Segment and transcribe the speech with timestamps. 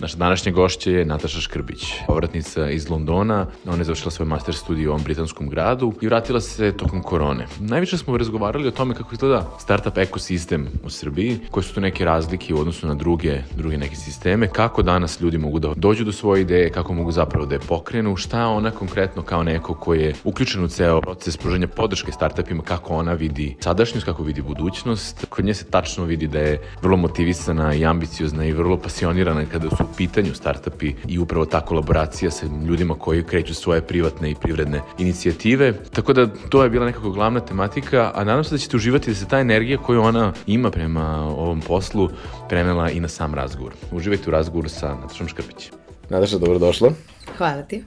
[0.00, 3.46] Naša današnja gošća je Nataša Škrbić, povratnica iz Londona.
[3.66, 7.46] Ona je završila svoj master studij u ovom britanskom gradu i vratila se tokom korone.
[7.60, 12.04] Najviše smo razgovarali o tome kako izgleda startup ekosistem u Srbiji, koje su tu neke
[12.04, 16.12] razlike u odnosu na druge, druge neke sisteme, kako danas ljudi mogu da dođu do
[16.12, 20.14] svoje ideje, kako mogu zapravo da je pokrenu, šta ona konkretno kao neko ko je
[20.24, 25.26] uključen u ceo proces pružanja podrške startupima, kako ona vidi sadašnjost, kako vidi budućnost.
[25.28, 29.70] Kod nje se tačno vidi da je vrlo motivisana i ambiciozna i vrlo pasionirana kada
[29.70, 34.34] su u pitanju startupi i upravo ta kolaboracija sa ljudima koji kreću svoje privatne i
[34.34, 35.72] privredne inicijative.
[35.92, 39.16] Tako da to je bila nekako glavna tematika, a nadam se da ćete uživati da
[39.16, 42.08] se ta energija koju ona ima prema ovom poslu
[42.48, 43.72] prenela i na sam razgovor.
[43.92, 45.70] Uživajte u razgovoru sa Natašom Škrpić.
[46.10, 46.92] Nataša, dobrodošla.
[47.38, 47.84] Hvala ti.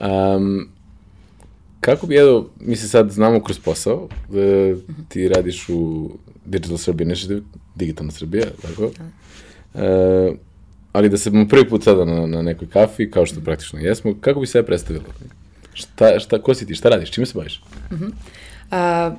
[0.00, 0.68] Um,
[1.80, 4.74] kako bi, evo, mi se sad znamo kroz posao, da
[5.08, 6.10] ti radiš u
[6.44, 7.40] Digital Serbia Initiative,
[7.74, 8.84] Digitalna Srbija, tako?
[8.84, 9.80] Uh,
[10.92, 14.40] ali da se prvi put sada na, na nekoj kafi, kao što praktično jesmo, kako
[14.40, 15.04] bi se predstavila?
[15.74, 17.62] Šta, šta, ko si ti, šta radiš, čime se baviš?
[17.90, 18.10] Uh -huh.
[19.10, 19.18] uh,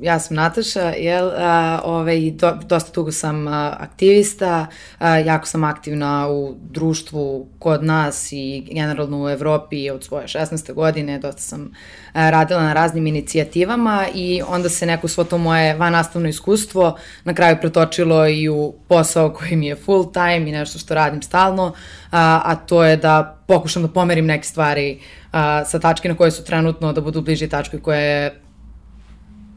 [0.00, 4.66] ja sam Nataša, jel, a, ovaj, do, dosta dugo sam a, aktivista,
[4.98, 10.72] a, jako sam aktivna u društvu kod nas i generalno u Evropi od svoje 16.
[10.72, 11.72] godine, dosta sam
[12.12, 17.34] a, radila na raznim inicijativama i onda se neko svo to moje vanastavno iskustvo na
[17.34, 21.72] kraju pretočilo i u posao koji mi je full time i nešto što radim stalno,
[22.10, 25.00] a, a to je da pokušam da pomerim neke stvari
[25.32, 28.42] a, sa tačke na koje su trenutno da budu bliži tačke koje je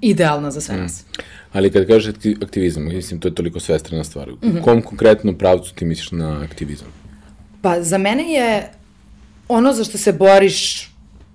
[0.01, 0.81] idealna za sve mm.
[0.81, 1.03] nas.
[1.53, 4.29] Ali kad kažeš aktivizam, mislim, to je toliko svestrana stvar.
[4.29, 4.61] U mm -hmm.
[4.61, 6.87] kom konkretno pravcu ti misliš na aktivizam?
[7.61, 8.71] Pa za mene je
[9.47, 10.91] ono za što se boriš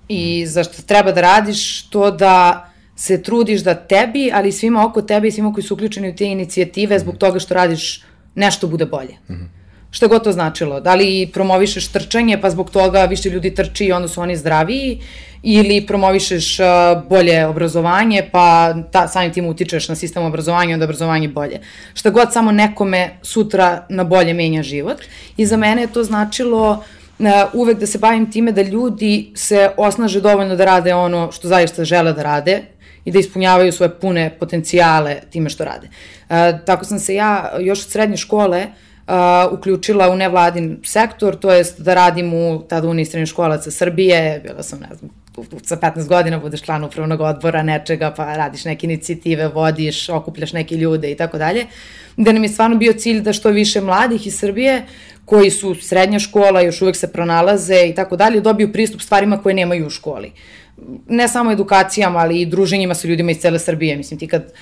[0.09, 2.67] i za što treba da radiš to da
[2.97, 6.17] se trudiš da tebi, ali i svima oko tebe i svima koji su uključeni u
[6.17, 8.03] te inicijative zbog toga što radiš
[8.35, 9.15] nešto bude bolje.
[9.29, 9.60] Mm -hmm.
[9.91, 10.81] Šta god to značilo.
[10.81, 15.01] Da li promovišeš trčanje pa zbog toga više ljudi trči i onda su oni zdraviji
[15.43, 16.67] ili promovišeš uh,
[17.09, 21.61] bolje obrazovanje, pa ta, samim tim utičeš na sistem obrazovanja, onda obrazovanje bolje.
[21.95, 24.99] Šta god samo nekome sutra na bolje menja život.
[25.37, 26.85] I za mene je to značilo
[27.19, 31.49] uh, uvek da se bavim time da ljudi se osnaže dovoljno da rade ono što
[31.49, 32.63] zaista žele da rade
[33.05, 35.89] i da ispunjavaju svoje pune potencijale time što rade.
[35.89, 36.37] Uh,
[36.67, 38.90] tako sam se ja još od srednje škole uh,
[39.53, 44.81] uključila u nevladin sektor, to jest da radim u tada srednje školaca Srbije, bila sam,
[44.81, 45.11] ne znam,
[45.63, 50.77] sa 15 godina budeš član upravnog odbora nečega, pa radiš neke inicijative, vodiš, okupljaš neke
[50.77, 51.67] ljude i tako dalje,
[52.17, 54.83] da nam je stvarno bio cilj da što više mladih iz Srbije
[55.25, 59.55] koji su srednja škola, još uvek se pronalaze i tako dalje, dobiju pristup stvarima koje
[59.55, 60.33] nemaju u školi.
[61.09, 63.97] Ne samo edukacijama, ali i druženjima sa ljudima iz cele Srbije.
[63.97, 64.53] Mislim, ti kad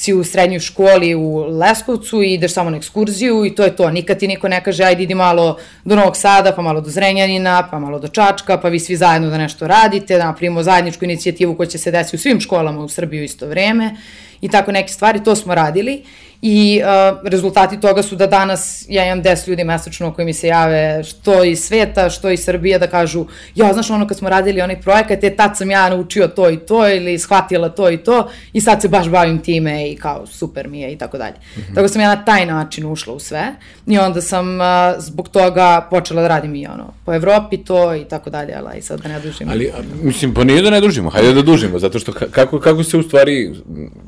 [0.00, 3.90] si u srednjoj školi u Leskovcu i ideš samo na ekskurziju i to je to.
[3.90, 7.68] Nikad ti niko ne kaže ajde idi malo do Novog Sada, pa malo do Zrenjanina,
[7.70, 11.54] pa malo do Čačka, pa vi svi zajedno da nešto radite, da napravimo zajedničku inicijativu
[11.54, 13.96] koja će se desiti u svim školama u Srbiji u isto vreme
[14.40, 16.02] i tako neke stvari, to smo radili
[16.42, 20.46] i uh, rezultati toga su da danas ja imam 10 ljudi mesečno koji mi se
[20.46, 24.60] jave što iz sveta, što iz Srbije da kažu ja znaš ono kad smo radili
[24.60, 28.30] onaj projekat je tad sam ja naučio to i to ili shvatila to i to
[28.52, 31.34] i sad se baš bavim time i kao super mi je i tako dalje.
[31.56, 31.74] -hmm.
[31.74, 33.42] Tako sam ja na taj način ušla u sve
[33.86, 34.66] i onda sam uh,
[34.98, 38.82] zbog toga počela da radim i ono po Evropi to i tako dalje, ali i
[38.82, 39.50] sad da ne dužimo.
[39.50, 42.84] Ali, a, mislim, pa nije da ne dužimo, hajde da dužimo, zato što kako, kako
[42.84, 43.54] se u stvari,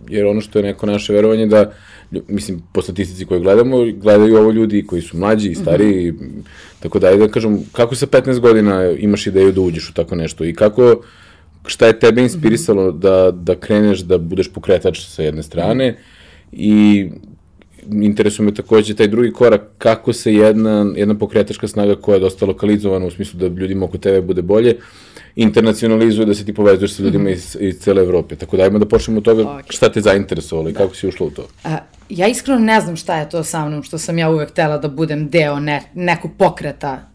[0.08, 1.72] jer ono što je neko naše verovanje da
[2.28, 6.42] mislim, po statistici koje gledamo, gledaju ovo ljudi koji su mlađi i stariji, mm -hmm.
[6.80, 10.44] tako da, da kažem, kako sa 15 godina imaš ideju da uđeš u tako nešto
[10.44, 11.02] i kako,
[11.66, 12.98] šta je tebe inspirisalo mm -hmm.
[12.98, 15.98] da, da kreneš da budeš pokretač sa jedne strane mm -hmm.
[16.52, 17.10] i
[17.90, 22.46] interesuje me takođe taj drugi korak, kako se jedna, jedna pokretačka snaga koja je dosta
[22.46, 24.76] lokalizovana u smislu da ljudima oko tebe bude bolje,
[25.36, 27.32] internacionalizuje, da se ti povezuješ sa ljudima mm -hmm.
[27.32, 28.36] iz, iz cele Evrope.
[28.36, 29.72] Tako da ajmo da počnemo od toga okay.
[29.72, 30.78] šta te zainteresovalo i da.
[30.78, 31.48] kako si ušla u to.
[31.64, 34.78] A, ja iskreno ne znam šta je to sa mnom, što sam ja uvek htela
[34.78, 37.12] da budem deo ne, nekog pokreta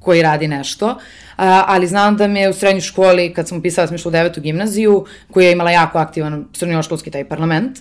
[0.00, 0.98] koji radi nešto,
[1.36, 4.40] a, ali znam da me u srednjoj školi, kad sam upisala, sam išla u devetu
[4.40, 7.78] gimnaziju, koja je imala jako aktivan srednjoškolski taj parlament,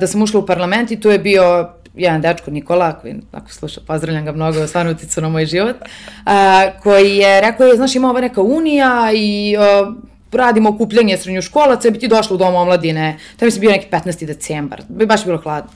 [0.00, 3.80] da sam ušla u parlament i to je bio jedan dečko Nikola, koji ako sluša,
[3.86, 5.76] pozdravljam ga mnogo, stvarno uticao na moj život,
[6.24, 9.92] a, koji je rekao, je, znaš, ima ova neka unija i a,
[10.32, 14.26] radimo okupljanje srednjoškolaca, bi ti došla u dom omladine, to mi se bio neki 15.
[14.26, 15.70] decembar, bi baš bilo hladno.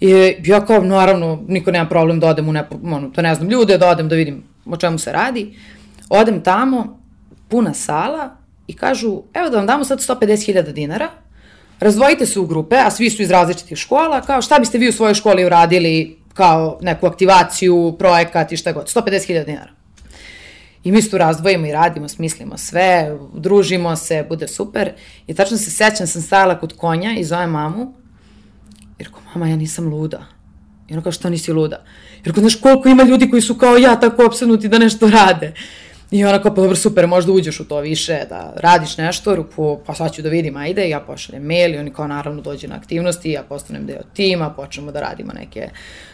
[0.00, 3.48] I ja kao, naravno, niko nema problem da odem u nepo, ono, to ne znam,
[3.48, 5.58] ljude, da odem da vidim o čemu se radi.
[6.08, 7.00] Odem tamo,
[7.48, 11.08] puna sala i kažu, evo da vam damo sad 150.000 dinara,
[11.80, 14.92] razdvojite se u grupe, a svi su iz različitih škola, kao šta biste vi u
[14.92, 19.70] svojoj školi uradili kao neku aktivaciju, projekat i šta god, 150.000 dinara.
[20.84, 24.92] I mi se tu razdvojimo i radimo, smislimo sve, družimo se, bude super.
[25.26, 27.94] I tačno se sećam, sam stajala kod konja i zove mamu.
[28.98, 30.24] I rekao, mama, ja nisam luda.
[30.88, 31.84] I ona kao, što nisi luda?
[32.24, 35.54] I rekao, znaš koliko ima ljudi koji su kao ja tako opsednuti da nešto rade.
[36.10, 39.78] I ona kao, pa dobro, super, možda uđeš u to više, da radiš nešto, ruku,
[39.86, 42.76] pa sad ću da vidim, ajde, ja pošaljem mail i oni kao naravno dođe na
[42.76, 45.68] aktivnosti, ja postanem deo tima, počnemo da radimo neke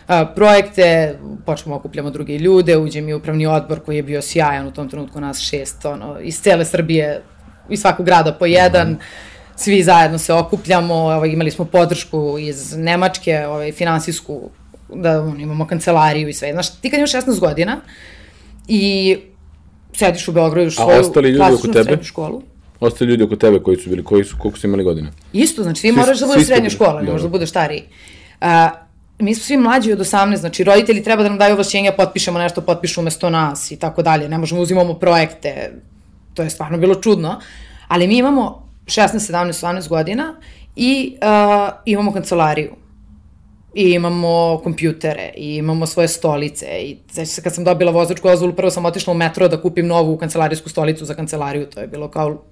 [0.06, 4.66] a, projekte, počnemo da okupljamo druge ljude, uđe mi upravni odbor koji je bio sjajan
[4.66, 7.22] u tom trenutku, nas šest, ono, iz cele Srbije,
[7.68, 9.56] iz svakog grada po jedan, mm -hmm.
[9.56, 14.50] svi zajedno se okupljamo, ovaj, imali smo podršku iz Nemačke, ovaj, finansijsku,
[14.94, 16.52] da on, imamo kancelariju i sve.
[16.52, 17.80] Znaš, ti kad imaš 16 godina
[18.68, 19.16] i
[19.94, 21.84] sediš u Beogradu u svoju ostali ljudi oko tebe?
[21.84, 22.42] srednju školu.
[22.80, 25.10] Ostali ljudi oko tebe koji su bili, koji su, koliko su imali godina?
[25.32, 27.12] Isto, znači ti moraš da budeš srednja škola, ne dobro.
[27.12, 27.82] možeš da budeš stariji.
[28.40, 28.70] A,
[29.18, 32.60] mi smo svi mlađi od 18, znači roditelji treba da nam daju ovlašćenja, potpišemo nešto,
[32.60, 34.28] potpišu umesto nas i tako dalje.
[34.28, 35.72] Ne možemo da uzimamo projekte,
[36.34, 37.40] to je stvarno bilo čudno.
[37.88, 40.34] Ali mi imamo 16, 17, 18 godina
[40.76, 42.83] i uh, imamo kancelariju
[43.74, 48.52] i imamo kompjutere i imamo svoje stolice i znači se kad sam dobila vozačku dozvolu
[48.52, 52.08] prvo sam otišla u metro da kupim novu kancelarijsku stolicu za kancelariju, to je bilo
[52.08, 52.42] kao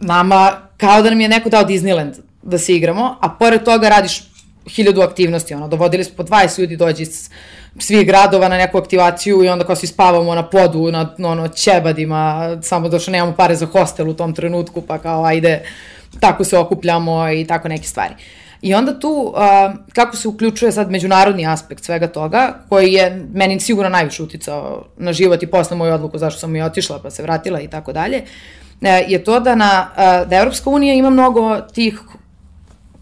[0.00, 4.22] nama, kao da nam je neko dao Disneyland da se igramo, a pored toga radiš
[4.70, 7.30] hiljadu aktivnosti, ono, dovodili smo po 20 ljudi dođi iz
[7.78, 12.56] svih gradova na neku aktivaciju i onda kao svi spavamo na podu, na, ono, ćebadima,
[12.62, 15.62] samo došlo nemamo pare za hostel u tom trenutku, pa kao ajde,
[16.20, 18.14] tako se okupljamo i tako neke stvari.
[18.62, 23.60] I onda tu, a, kako se uključuje sad međunarodni aspekt svega toga, koji je meni
[23.60, 27.22] sigurno najviše uticao na život i posle moju odluku zašto sam i otišla pa se
[27.22, 28.24] vratila i tako dalje,
[28.82, 29.88] e, je to da, na,
[30.28, 32.00] da Evropska unija ima mnogo tih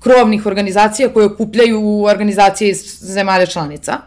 [0.00, 3.98] krovnih organizacija koje okupljaju organizacije iz zemalja članica.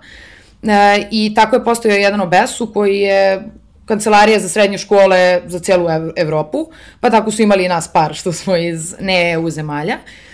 [0.63, 3.43] E, I tako je postojao jedan OBES-u koji je
[3.85, 6.69] kancelarija za srednje škole za celu Ev Evropu,
[6.99, 9.93] pa tako su imali i nas par što smo iz ne EU zemalja.
[9.93, 10.32] E,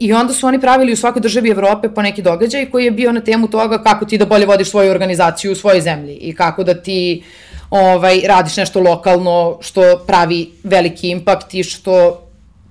[0.00, 3.12] I onda su oni pravili u svakoj državi Evrope po neki događaj koji je bio
[3.12, 6.64] na temu toga kako ti da bolje vodiš svoju organizaciju u svojoj zemlji i kako
[6.64, 7.22] da ti
[7.70, 12.24] ovaj, radiš nešto lokalno što pravi veliki impakt i što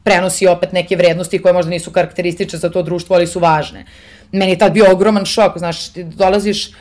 [0.03, 3.85] prenosi opet neke vrednosti koje možda nisu karakteristične za to društvo, ali su važne.
[4.31, 6.75] Meni je tad bio ogroman šok, znaš, ti dolaziš, na,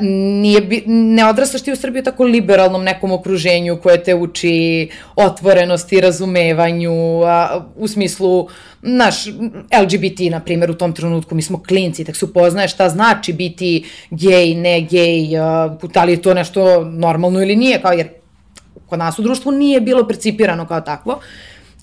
[0.00, 7.22] nije, ne odrastaš ti u Srbiji tako liberalnom nekom okruženju koje te uči otvorenosti, razumevanju,
[7.22, 8.48] a, u smislu,
[8.82, 9.26] naš,
[9.82, 13.84] LGBT, na primjer, u tom trenutku, mi smo klinci, tek se upoznaješ šta znači biti
[14.10, 15.28] gej, ne gej,
[15.94, 18.08] da li je to nešto normalno ili nije, kao jer
[18.86, 21.20] kod nas u društvu nije bilo percipirano kao takvo.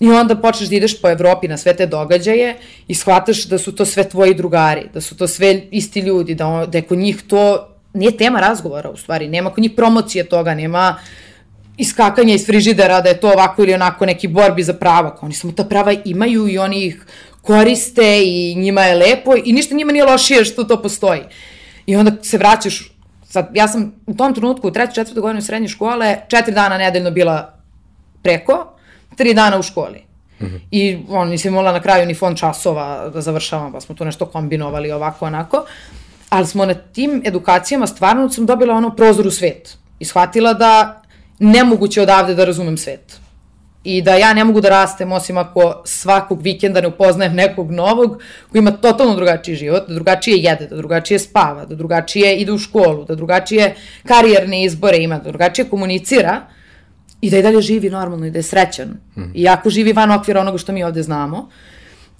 [0.00, 2.56] I onda počneš da ideš po Evropi na sve te događaje
[2.88, 6.46] i shvataš da su to sve tvoji drugari, da su to sve isti ljudi, da,
[6.46, 10.24] on, da je kod njih to nije tema razgovora u stvari, nema kod njih promocije
[10.24, 10.96] toga, nema
[11.76, 15.34] iskakanja iz frižidera da je to ovako ili onako neki borbi za prava, kao oni
[15.34, 17.06] samo ta prava imaju i oni ih
[17.42, 21.20] koriste i njima je lepo i ništa njima nije lošije što to postoji.
[21.86, 22.92] I onda se vraćaš,
[23.28, 27.10] sad, ja sam u tom trenutku u trećoj, četvrtoj godini srednje škole četiri dana nedeljno
[27.10, 27.54] bila
[28.22, 28.79] preko,
[29.16, 30.02] tri dana u školi.
[30.40, 30.60] Mm -hmm.
[30.70, 34.26] I on, nisam imala na kraju ni fond časova da završavam, pa smo tu nešto
[34.26, 35.64] kombinovali ovako, onako.
[36.28, 39.78] Ali smo na tim edukacijama stvarno sam dobila ono prozor u svet.
[39.98, 41.02] I shvatila da
[41.38, 43.20] nemoguće odavde da razumem svet.
[43.84, 48.22] I da ja ne mogu da rastem osim ako svakog vikenda ne upoznajem nekog novog
[48.52, 52.58] koji ima totalno drugačiji život, da drugačije jede, da drugačije spava, da drugačije ide u
[52.58, 53.74] školu, da drugačije
[54.06, 56.40] karijerne izbore ima, da drugačije komunicira
[57.20, 58.88] i da i dalje živi normalno i da je srećan.
[59.16, 59.22] Mm.
[59.34, 61.48] Iako živi van okvira onoga što mi ovde znamo.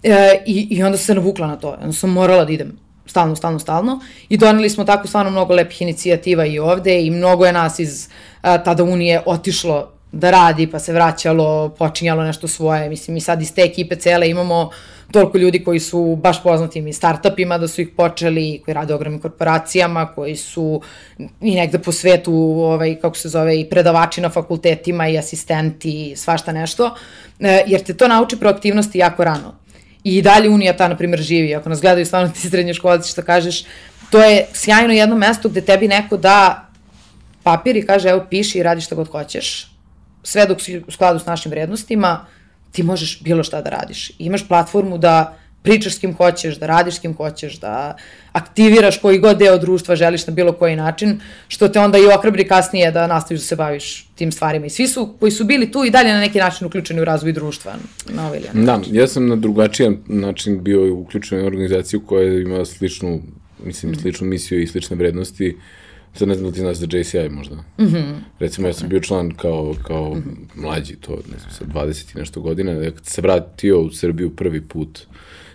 [0.03, 1.77] E, i, I onda sam se navukla na to.
[1.81, 4.01] Onda sam morala da idem stalno, stalno, stalno.
[4.29, 8.09] I doneli smo tako stvarno mnogo lepih inicijativa i ovde i mnogo je nas iz
[8.43, 12.89] a, tada Unije otišlo da radi, pa se vraćalo, počinjalo nešto svoje.
[12.89, 14.71] Mislim, mi sad iz te ekipe cele imamo
[15.11, 19.21] toliko ljudi koji su baš poznatim i startupima da su ih počeli, koji rade ogromnim
[19.21, 20.81] korporacijama, koji su
[21.41, 26.17] i negde po svetu, ovaj, kako se zove, i predavači na fakultetima i asistenti i
[26.17, 26.95] svašta nešto,
[27.41, 29.55] e, jer te to nauči proaktivnosti jako rano.
[30.05, 31.55] I dalje Unija ta, na primjer, živi.
[31.55, 33.65] Ako nas gledaju stvarno ti srednje škole, što kažeš,
[34.11, 36.67] to je sjajno jedno mesto gde tebi neko da
[37.43, 39.70] papir i kaže, evo, piši i radi šta god hoćeš,
[40.23, 42.27] sve dok si u skladu s našim vrednostima,
[42.73, 44.13] ti možeš bilo šta da radiš.
[44.19, 47.97] Imaš platformu da pričaš s kim hoćeš, da radiš s kim hoćeš, da
[48.33, 52.49] aktiviraš koji god deo društva želiš na bilo koji način, što te onda i okrabri
[52.49, 54.67] kasnije da nastaviš da se baviš tim stvarima.
[54.67, 57.33] I svi su, koji su bili tu i dalje na neki način uključeni u razvoj
[57.33, 57.73] društva.
[58.09, 62.65] Na ovaj ili Da, ja sam na drugačijan način bio uključen u organizaciju koja ima
[62.65, 63.21] sličnu,
[63.65, 65.57] mislim, sličnu misiju i slične vrednosti.
[66.15, 67.55] Sad ne znam da ti znaš za JCI možda.
[67.57, 68.15] Mm -hmm.
[68.39, 70.63] Recimo, ja sam bio član kao, kao mm -hmm.
[70.63, 72.73] mlađi, to ne znam, sa 20 i nešto godina.
[72.73, 75.01] Ja kad se vratio u Srbiju prvi put,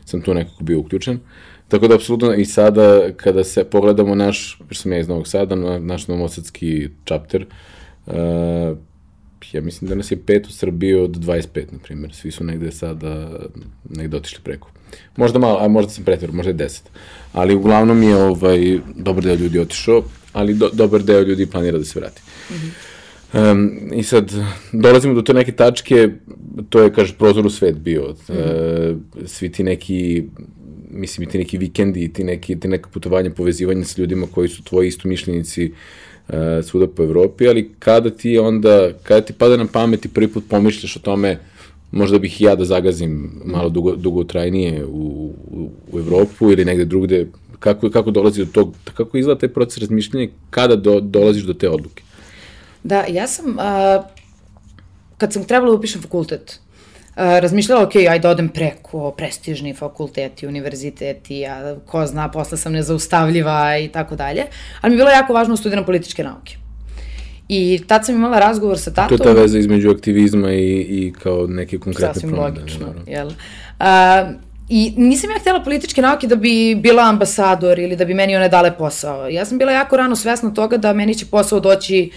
[0.05, 1.19] sam tu nekako bio uključen.
[1.67, 5.55] Tako da, apsolutno, i sada, kada se pogledamo naš, što sam ja iz Novog Sada,
[5.79, 7.45] naš novosadski chapter,
[8.05, 8.13] uh,
[9.51, 12.13] ja mislim da nas je pet u Srbiji od 25, na primjer.
[12.13, 13.39] Svi su negde sada,
[13.89, 14.69] negde otišli preko.
[15.15, 16.81] Možda malo, a možda sam pretvorio, možda je 10.
[17.33, 20.03] Ali uglavnom je ovaj, dobar deo ljudi otišao,
[20.36, 22.22] ali do, dobar deo ljudi planira da se vrati.
[22.50, 22.96] Mm -hmm.
[23.34, 24.32] Um, I sad,
[24.72, 26.10] dolazimo do te neke tačke,
[26.70, 28.04] to je, kaže, prozor u svet bio.
[28.04, 28.92] Mm -hmm.
[28.92, 30.24] uh, svi ti neki,
[30.92, 34.63] mislim, i ti neki vikendi, ti, neki, ti neka putovanja, povezivanja sa ljudima koji su
[34.63, 35.72] tvoji istomišljenici
[36.27, 40.27] uh, svuda po Evropi, ali kada ti onda, kada ti pada na pamet i prvi
[40.27, 41.39] put pomišljaš o tome,
[41.92, 46.65] možda bih i ja da zagazim malo dugo, dugo trajnije u, u, u Evropu ili
[46.65, 47.27] negde drugde,
[47.59, 51.69] kako, kako dolazi do tog, kako izgleda taj proces razmišljanja, kada do, dolaziš do te
[51.69, 52.03] odluke?
[52.83, 54.03] Da, ja sam, a,
[55.17, 56.59] kad sam trebala da upišem fakultet,
[57.15, 62.74] a, razmišljala, ok, ajde da odem preko prestižni fakulteti, univerziteti, a ko zna, posle sam
[62.74, 64.45] nezaustavljiva i tako dalje,
[64.81, 66.57] ali mi je bilo jako važno da studiram političke nauke.
[67.47, 69.17] I tad sam imala razgovor sa tatom.
[69.17, 72.55] To je ta veza između aktivizma i, i kao neke konkretne Sasvim promene.
[72.55, 73.31] Sasvim logično, jel?
[73.79, 74.31] A,
[74.69, 78.50] I nisam ja htjela političke nauke da bi bila ambasador ili da bi meni one
[78.50, 79.29] dale posao.
[79.29, 82.12] Ja sam bila jako rano svesna toga da meni će posao doći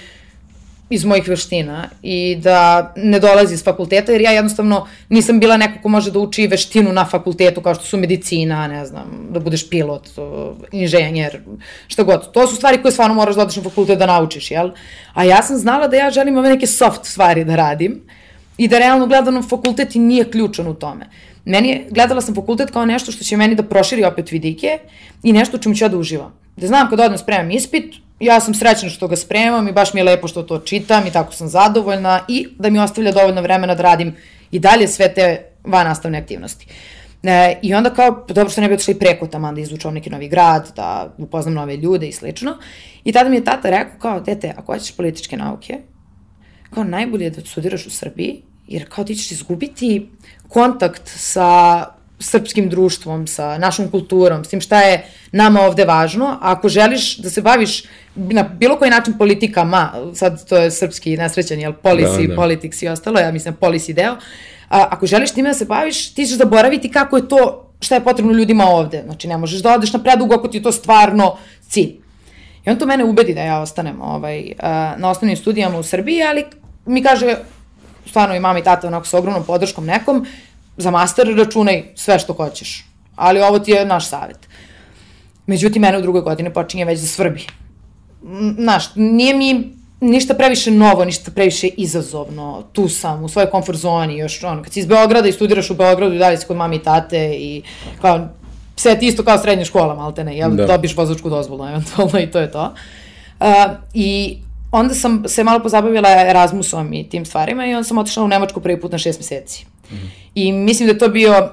[0.91, 5.83] iz mojih veština i da ne dolazi iz fakulteta, jer ja jednostavno nisam bila neko
[5.83, 9.69] ko može da uči veštinu na fakultetu, kao što su medicina, ne znam, da budeš
[9.71, 10.09] pilot,
[10.73, 11.41] inženjer,
[11.89, 12.33] šta god.
[12.33, 14.71] To su stvari koje stvarno moraš da odeš na fakultet da naučiš, jel?
[15.15, 18.01] A ja sam znala da ja želim ove neke soft stvari da radim
[18.57, 21.07] i da realno gledano fakultet i nije ključan u tome.
[21.49, 24.79] Meni je, gledala sam fakultet kao nešto što će meni da proširi opet vidike
[25.23, 26.35] i nešto u čemu ću ja da uživam.
[26.57, 30.01] Da znam kad odem spremam ispit, ja sam srećna što ga spremam i baš mi
[30.01, 33.75] je lepo što to čitam i tako sam zadovoljna i da mi ostavlja dovoljno vremena
[33.75, 34.17] da radim
[34.51, 36.67] i dalje sve te van nastavne aktivnosti.
[37.23, 39.95] E, I onda kao, pa dobro što ne bi otišla i preko tamo da izučavam
[39.95, 42.57] neki novi grad, da upoznam nove ljude i slično.
[43.05, 45.79] I tada mi je tata rekao kao, dete, ako hoćeš političke nauke,
[46.71, 50.09] kao najbolje je da studiraš u Srbiji, jer kao ti ćeš izgubiti
[50.49, 51.85] kontakt sa
[52.21, 56.27] srpskim društvom, sa našom kulturom, s tim šta je nama ovde važno.
[56.27, 57.83] A ako želiš da se baviš
[58.15, 62.35] na bilo koji način politikama, sad to je srpski nesrećan, jel, policy, da, da.
[62.35, 64.17] politics i ostalo, ja mislim policy deo,
[64.69, 68.05] a, ako želiš time da se baviš, ti ćeš zaboraviti kako je to, šta je
[68.05, 69.03] potrebno ljudima ovde.
[69.05, 71.37] Znači, ne možeš da odeš na predugo ako ti je to stvarno
[71.69, 71.97] cilj.
[72.67, 74.53] I on to mene ubedi da ja ostanem ovaj,
[74.97, 76.45] na osnovnim studijama u Srbiji, ali
[76.87, 77.37] mi kaže,
[78.09, 80.27] stvarno i mama i tata onako sa ogromnom podrškom nekom,
[80.77, 82.85] za master računaj sve što hoćeš.
[83.17, 84.49] Ali ovo ti je naš savet.
[85.47, 87.47] Međutim, mene u drugoj godini počinje već da svrbi.
[88.59, 92.63] Znaš, nije mi ništa previše novo, ništa previše izazovno.
[92.73, 95.75] Tu sam, u svojoj komfort zoni, još ono, kad si iz Beograda i studiraš u
[95.75, 97.63] Beogradu i dalje si kod mami i tate i
[98.01, 98.29] kao,
[98.77, 100.67] sve ti isto kao srednja škola, malte ne, jel, da.
[100.67, 102.75] dobiš vozačku dozvolu eventualno i to je to.
[103.41, 103.47] Uh,
[103.95, 104.39] I
[104.71, 108.61] onda sam se malo pozabavila Erasmusom i tim stvarima i onda sam otišla u Nemačku
[108.61, 109.67] prvi put na šest meseci.
[109.91, 110.09] Mm -hmm.
[110.35, 111.51] I mislim da je to bio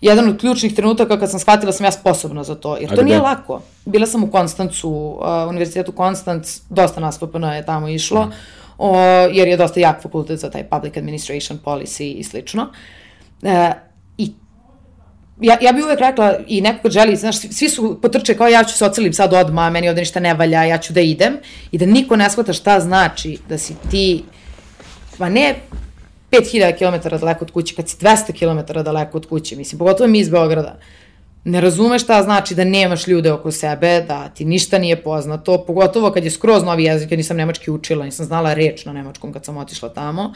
[0.00, 3.02] jedan od ključnih trenutaka kad sam shvatila da sam ja sposobna za to, jer to
[3.02, 3.60] nije lako.
[3.84, 8.32] Bila sam u Konstancu, uh, univerzitetu Konstanc, dosta nas PPN je tamo išlo, mm.
[8.78, 8.96] o,
[9.32, 12.66] jer je dosta jak fakultet za taj public administration policy i slično.
[13.42, 13.46] I
[15.40, 18.64] ja, ja bih uvek rekla i neko ko želi, znaš, svi su potrče kao ja
[18.64, 21.36] ću se ocelim sad odma, meni ovde ništa ne valja, ja ću da idem
[21.72, 24.24] i da niko ne shvata šta znači da si ti,
[25.18, 25.54] pa ne
[26.30, 30.18] 5000 km daleko od kuće, kad si 200 km daleko od kuće, mislim, pogotovo mi
[30.18, 30.78] iz Beograda,
[31.44, 36.10] ne razumeš šta znači da nemaš ljude oko sebe, da ti ništa nije poznato, pogotovo
[36.10, 39.44] kad je skroz novi jezik, ja nisam nemački učila, nisam znala reč na nemačkom kad
[39.44, 40.32] sam otišla tamo.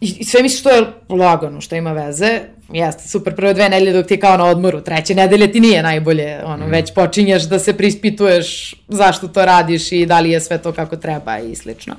[0.00, 2.40] I, i sve misliš što je lagano, što ima veze,
[2.72, 5.82] jeste super prve dve nedelje dok ti je kao na odmoru, treće nedelje ti nije
[5.82, 6.70] najbolje, ono, mm.
[6.70, 10.96] već počinješ da se prispituješ zašto to radiš i da li je sve to kako
[10.96, 11.94] treba i slično.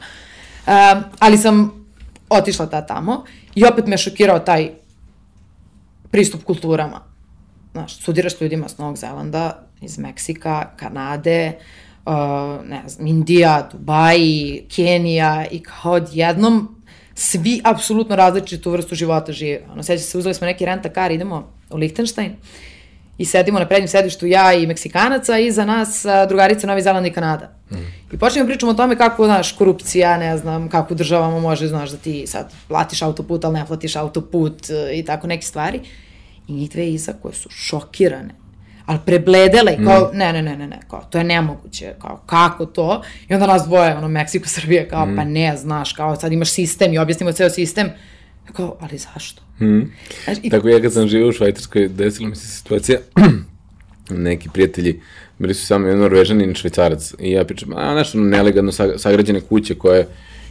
[0.67, 1.85] Um, ali sam
[2.29, 3.23] otišla ta tamo
[3.55, 4.69] i opet me šokirao taj
[6.11, 7.01] pristup kulturama.
[7.71, 11.57] Znaš, studiraš s ljudima s Novog Zelanda, iz Meksika, Kanade,
[12.05, 12.13] uh,
[12.65, 16.76] ne znam, Indija, Dubaji, Kenija i kao odjednom
[17.19, 19.59] svi apsolutno različitu vrstu života žive.
[19.73, 22.35] Ono, seća se, uzeli smo neki renta kar, idemo u Lichtenstein
[23.17, 27.07] i sedimo na prednjem sedištu ja i Meksikanaca i za nas a, drugarica Novi Zeland
[27.07, 27.51] i Kanada.
[27.71, 27.75] Mm.
[28.13, 31.97] I počnemo pričamo o tome kako, znaš, korupcija, ne znam, kako državama može, znaš, da
[31.97, 35.81] ti sad platiš autoput, ali ne platiš autoput e, i tako neke stvari.
[36.47, 38.46] I njih dve iza koje su šokirane
[38.87, 40.17] ali prebledele i kao, mm.
[40.17, 43.03] ne, ne, ne, ne, ne, kao, to je nemoguće, kao, kako to?
[43.29, 45.15] I onda nas dvoje, ono, Meksiko, Srbija, kao, mm.
[45.15, 47.89] pa ne, znaš, kao, sad imaš sistem i objasnimo ceo sistem.
[48.53, 49.41] Kao, ali zašto?
[49.59, 49.81] Mm.
[50.23, 50.49] Znaš, i...
[50.49, 52.99] Tako ja kad sam živio u Švajcarskoj, desila mi se situacija,
[54.09, 55.01] neki prijatelji,
[55.39, 59.75] bili su samo jedan norvežanin i švajcarac, i ja pričam, a, nešto nelegalno sagrađene kuće
[59.75, 60.07] koje,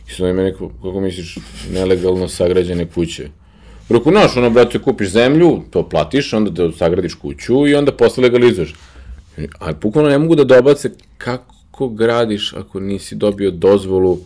[0.09, 1.39] i su meni, kako misliš,
[1.73, 3.29] nelegalno sagrađene kuće?
[3.89, 8.23] Rekao, znaš, ono, brate, kupiš zemlju, to platiš, onda da sagradiš kuću i onda posle
[8.23, 8.75] legalizuješ.
[9.59, 14.19] A bukvalno ne mogu da dobace kako gradiš ako nisi dobio dozvolu,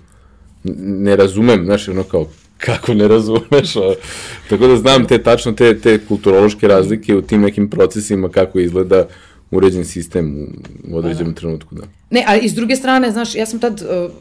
[0.85, 2.27] ne razumem, znaš, ono kao,
[2.67, 3.95] kako ne razumeš, a,
[4.49, 9.07] tako da znam te tačno te, te kulturološke razlike u tim nekim procesima kako izgleda
[9.51, 10.47] uređen sistem u,
[10.95, 11.41] u određenom da.
[11.41, 11.83] trenutku, da.
[12.11, 14.13] Ne, a iz druge strane, znaš, ja sam tad, uh,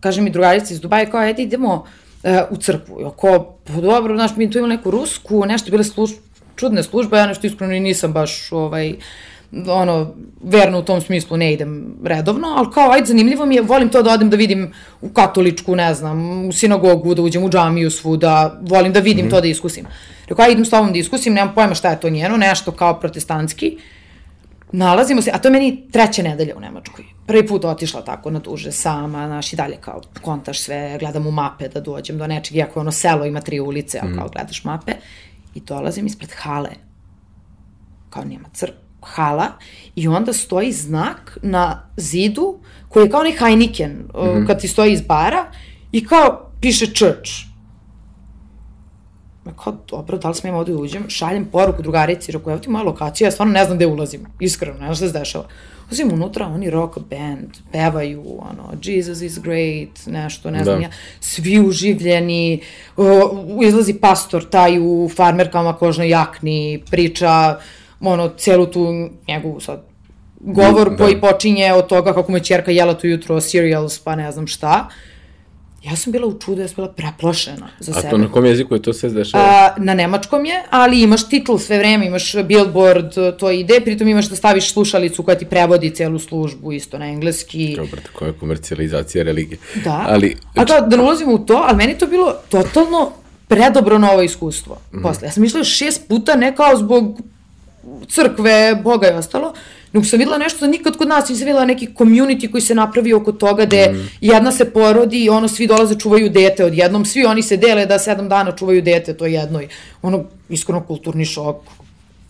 [0.00, 1.88] kaže mi drugarica iz Dubaja, kao, ajde idemo, uh,
[2.50, 3.00] u crkvu.
[3.00, 6.10] I oko, pa dobro, znaš, mi tu imali neku rusku, nešto bile služ,
[6.56, 8.94] čudne službe, ja nešto iskreno i nisam baš, ovaj,
[9.68, 13.88] ono, verno u tom smislu ne idem redovno, ali kao, ajde, zanimljivo mi je, volim
[13.88, 17.90] to da odem da vidim u katoličku, ne znam, u sinagogu, da uđem u džamiju
[17.90, 19.30] svuda, volim da vidim mm -hmm.
[19.30, 19.86] to da iskusim.
[20.28, 23.00] Rekao, ajde, idem s tobom da iskusim, nemam pojma šta je to njeno, nešto kao
[23.00, 23.78] protestantski.
[24.72, 27.04] Nalazimo se, a to je meni treća nedelja u Nemačkoj.
[27.30, 31.30] Prvi put otišla tako na duže sama, znaš, i dalje kao kontaš sve, gledam u
[31.30, 34.32] mape da dođem do nečeg, iako ono selo ima tri ulice, a kao mhm.
[34.32, 34.92] gledaš mape,
[35.54, 36.70] i dolazim ispred hale,
[38.10, 39.46] kao nema crk, hala,
[39.96, 42.58] i onda stoji znak na zidu,
[42.88, 44.46] koji je kao onaj Heineken, mm -hmm.
[44.46, 45.46] kad ti stoji iz bara,
[45.92, 47.30] i kao piše church.
[49.44, 51.04] Ma kao, dobro, da li smijem ovde da uđem?
[51.08, 54.78] Šaljem poruku drugarici, rekao, evo ti moja lokacija, ja stvarno ne znam gde ulazim, iskreno,
[54.78, 55.44] ne znam šta se dešava.
[55.90, 60.64] Ulazim unutra, oni rock band, pevaju, ono, Jesus is great, nešto, ne da.
[60.64, 62.60] znam ja, svi uživljeni,
[62.96, 63.06] uh,
[63.62, 67.58] izlazi pastor taj u farmerkama kožnoj jakni, priča,
[68.00, 69.90] ono, celu tu njegovu sad
[70.40, 70.96] govor da.
[70.96, 74.88] koji počinje od toga kako me čerka jela tu jutro cereals, pa ne znam šta.
[75.84, 78.06] Ja sam bila u čudu, ja sam bila preplašena za sebe.
[78.06, 79.44] A to na kom jeziku je to sve zdešava?
[79.44, 84.28] A, na nemačkom je, ali imaš titl sve vreme, imaš billboard, to ide, pritom imaš
[84.28, 87.74] da staviš slušalicu koja ti prevodi celu službu isto na engleski.
[87.76, 89.58] Kao, brate, koja je komercijalizacija religije.
[89.84, 93.12] Da, ali, a kao, da ne ulazimo u to, ali meni to bilo totalno
[93.48, 94.74] predobro novo iskustvo.
[94.74, 95.02] Mm -hmm.
[95.02, 97.20] Posle, ja sam išla šest puta, ne kao zbog
[98.08, 99.54] crkve, Boga i ostalo,
[99.92, 103.12] nego sam videla nešto da nikad kod nas nisam videla neki community koji se napravi
[103.12, 104.08] oko toga gde mm.
[104.20, 107.98] jedna se porodi i ono svi dolaze čuvaju dete odjednom, svi oni se dele da
[107.98, 109.68] sedam dana čuvaju dete to jednoj.
[110.02, 111.56] Ono, iskreno kulturni šok.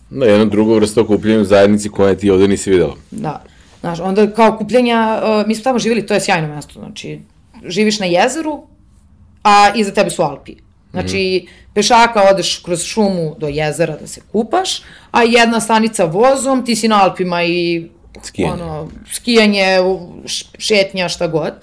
[0.09, 2.95] Da, jedno drugo vrsta okupljanja u zajednici koje ti ovde nisi videla.
[3.11, 3.43] Da.
[3.79, 7.19] Znaš, onda kao okupljenja, uh, mi smo tamo živjeli, to je sjajno mesto, znači,
[7.67, 8.63] živiš na jezeru,
[9.43, 10.55] a iza tebe su Alpi.
[10.91, 11.49] Znači, mm.
[11.73, 16.87] pešaka odeš kroz šumu do jezera da se kupaš, a jedna stanica vozom, ti si
[16.87, 17.89] na Alpima i
[18.23, 19.77] skijanje, ono, skijanje
[20.57, 21.53] šetnja, šta god.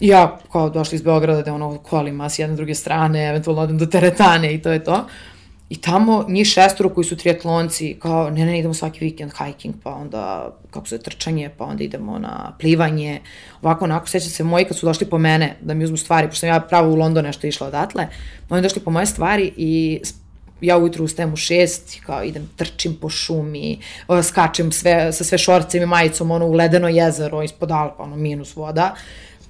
[0.00, 3.86] Ja, kao došli iz Beograda, da ono kolima s jedne druge strane, eventualno odem do
[3.86, 5.06] teretane i to je to.
[5.72, 9.94] I tamo njih šestoro koji su triatlonci, kao ne, ne, idemo svaki vikend hiking, pa
[9.94, 13.20] onda kako se trčanje, pa onda idemo na plivanje,
[13.62, 16.40] ovako onako, seća se moji kad su došli po mene da mi uzmu stvari, pošto
[16.40, 18.06] sam ja pravo u London nešto išla odatle,
[18.50, 20.00] oni došli po moje stvari i
[20.60, 23.78] ja ujutru ustajem u šest, kao idem, trčim po šumi,
[24.22, 28.56] skačem sve, sa sve šorcem i majicom, ono, u ledeno jezero ispod Alpa, ono, minus
[28.56, 28.94] voda,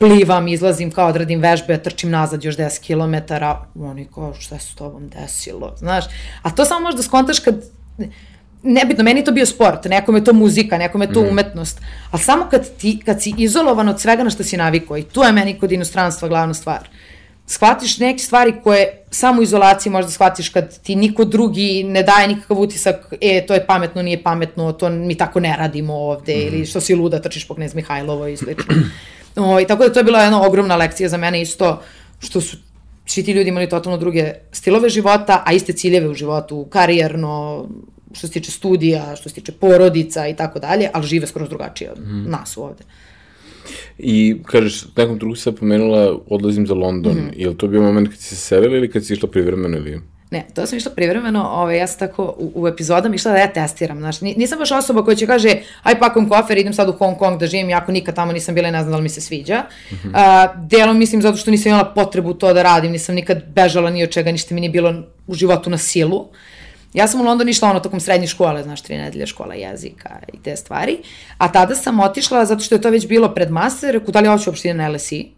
[0.03, 3.35] plivam, izlazim kao odradim vežbe, trčim nazad još 10 km,
[3.83, 6.05] oni kao šta se s tobom desilo, znaš,
[6.43, 7.65] a to samo možda skontaš kad,
[8.62, 11.29] nebitno, meni to bio sport, nekom je to muzika, nekom je to mm.
[11.29, 15.03] umetnost, ali samo kad, ti, kad si izolovan od svega na što si navikao i
[15.03, 16.88] tu je meni kod inostranstva glavna stvar,
[17.47, 22.29] shvatiš neke stvari koje samo u izolaciji možda shvatiš kad ti niko drugi ne daje
[22.29, 26.47] nikakav utisak, e, to je pametno, nije pametno, to mi tako ne radimo ovde, mm.
[26.47, 28.75] ili što si luda, trčiš po Knez Mihajlovo i slično.
[29.37, 31.83] O, i tako da to je bila jedna ogromna lekcija za mene isto,
[32.18, 32.57] što su
[33.07, 37.66] svi ti ljudi imali totalno druge stilove života, a iste ciljeve u životu, karijerno,
[38.12, 41.90] što se tiče studija, što se tiče porodica i tako dalje, ali žive skoro drugačije
[41.90, 42.31] od mm.
[42.31, 42.85] nas ovde.
[43.99, 47.12] I kažeš, nekom drugu se pomenula, odlazim za London.
[47.12, 47.33] Mm -hmm.
[47.37, 50.01] Je li to bio moment kad si se selila ili kad si išla privremeno ili?
[50.33, 53.53] Ne, to sam išla privremeno, ovaj, ja sam tako u, u epizodama išla da ja
[53.53, 57.18] testiram, znaš, nisam baš osoba koja će kaže, aj pakujem kofer, idem sad u Hong
[57.18, 59.21] Kong da živim, jako nikad tamo nisam bila i ne znam da li mi se
[59.21, 59.64] sviđa.
[59.90, 60.09] Mm -hmm.
[60.09, 64.03] uh, delom mislim zato što nisam imala potrebu to da radim, nisam nikad bežala ni
[64.03, 64.95] od čega, ništa mi nije bilo
[65.27, 66.29] u životu na silu.
[66.95, 70.42] Ja sam u London išla ono tokom srednje škole, znaš, tri nedelje škola jezika i
[70.42, 70.99] te stvari,
[71.38, 74.51] a tada sam otišla zato što je to već bilo pred master, da li hoću
[74.51, 75.29] uopšte na LSI,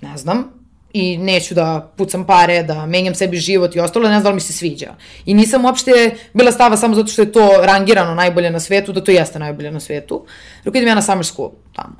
[0.00, 0.59] ne znam,
[0.92, 4.40] i neću da pucam pare, da menjam sebi život i ostalo, ne znam da mi
[4.40, 4.94] se sviđa.
[5.26, 9.04] I nisam uopšte bila stava samo zato što je to rangirano najbolje na svetu, da
[9.04, 10.26] to jeste najbolje na svetu.
[10.64, 11.96] Rekao idem ja na summer school tamo.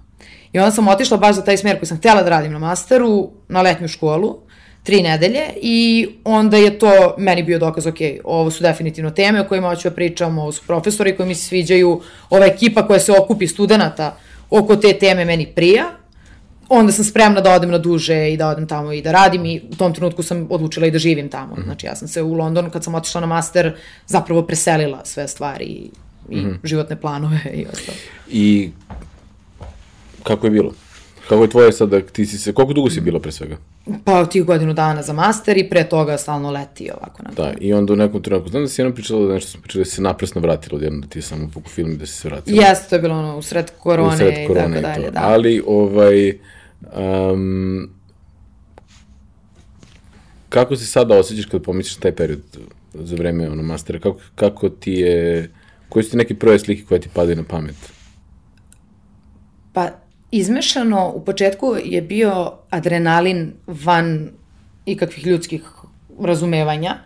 [0.52, 3.30] I onda sam otišla baš za taj smer koji sam htjela da radim na masteru,
[3.48, 4.38] na letnju školu,
[4.82, 9.48] tri nedelje i onda je to meni bio dokaz, ok, ovo su definitivno teme o
[9.48, 12.00] kojima hoću da pričam, ovo su profesori koji mi se sviđaju,
[12.30, 14.16] ova ekipa koja se okupi studenta
[14.50, 15.99] oko te teme meni prija
[16.72, 19.60] onda sam spremna da odem na duže i da odem tamo i da radim i
[19.72, 21.54] u tom trenutku sam odlučila i da živim tamo.
[21.54, 21.64] Mm -hmm.
[21.64, 25.64] Znači ja sam se u Londonu kad sam otišla na master zapravo preselila sve stvari
[25.64, 25.90] i,
[26.28, 26.58] i mm -hmm.
[26.64, 27.98] životne planove i ostalo.
[28.30, 28.70] I
[30.22, 30.72] kako je bilo?
[31.28, 33.56] Kako je tvoje sada, ti si se, koliko dugo si bila pre svega?
[34.04, 37.22] Pa tih godinu dana za master i pre toga stalno leti ovako.
[37.22, 39.60] Na da, i onda u nekom trenutku, znam da si jednom pričala da nešto sam
[39.60, 42.12] pričala da si napresno vratila odjedno da ti je samo fuku film i da si
[42.12, 42.68] se vratila.
[42.68, 45.20] Jeste, to je bilo ono, usred korone, usred korone i tako dalje, da.
[45.22, 46.38] Ali, ovaj,
[46.82, 47.90] Um,
[50.48, 52.42] kako se sada osjećaš kada pomisliš na taj period
[52.94, 53.98] za vreme ono, mastera?
[53.98, 55.50] Kako, kako ti je,
[55.88, 57.92] koje su ti neke prve slike koje ti padaju na pamet?
[59.72, 59.88] Pa,
[60.30, 64.30] izmešano u početku je bio adrenalin van
[64.86, 65.62] ikakvih ljudskih
[66.20, 66.96] razumevanja,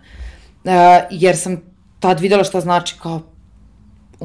[0.64, 0.70] uh,
[1.10, 1.56] jer sam
[2.00, 3.34] tad videla šta znači kao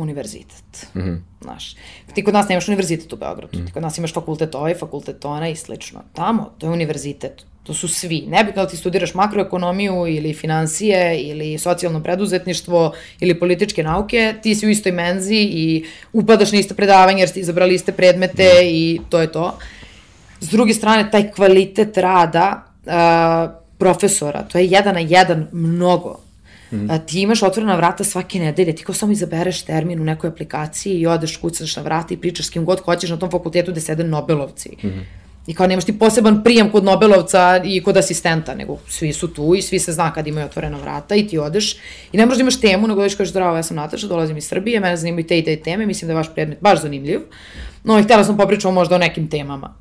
[0.01, 0.87] univerzitet.
[0.95, 1.17] Mm -hmm.
[1.41, 1.75] Znaš,
[2.13, 3.65] ti kod nas nemaš univerzitet u Beogradu, mm.
[3.65, 6.01] ti kod nas imaš fakultet ovaj, fakultet onaj i slično.
[6.13, 8.25] Tamo, to je univerzitet, to su svi.
[8.27, 14.67] Nebitno da ti studiraš makroekonomiju ili financije ili socijalno preduzetništvo ili političke nauke, ti si
[14.67, 18.65] u istoj menzi i upadaš na isto predavanje jer ste izabrali iste predmete mm.
[18.65, 19.57] i to je to.
[20.39, 26.28] S druge strane, taj kvalitet rada uh, profesora, to je jedan na jedan mnogo
[26.71, 26.91] Mm.
[26.91, 30.99] A, ti imaš otvorena vrata svake nedelje, ti kao samo izabereš termin u nekoj aplikaciji
[30.99, 33.81] i odeš, kucaš na vrata i pričaš s kim god hoćeš na tom fakultetu gde
[33.81, 34.69] sede Nobelovci.
[34.83, 35.05] Mm.
[35.47, 39.55] I kao nemaš ti poseban prijem kod Nobelovca i kod asistenta, nego svi su tu
[39.55, 41.75] i svi se zna kad imaju otvorena vrata i ti odeš
[42.11, 44.47] i ne možeš da imaš temu, nego odeš kažeš zdravo, ja sam Nataša, dolazim iz
[44.47, 47.19] Srbije, mene zanimaju te i te teme, mislim da je vaš predmet baš zanimljiv.
[47.83, 49.75] No i htjela sam popričati možda o nekim temama.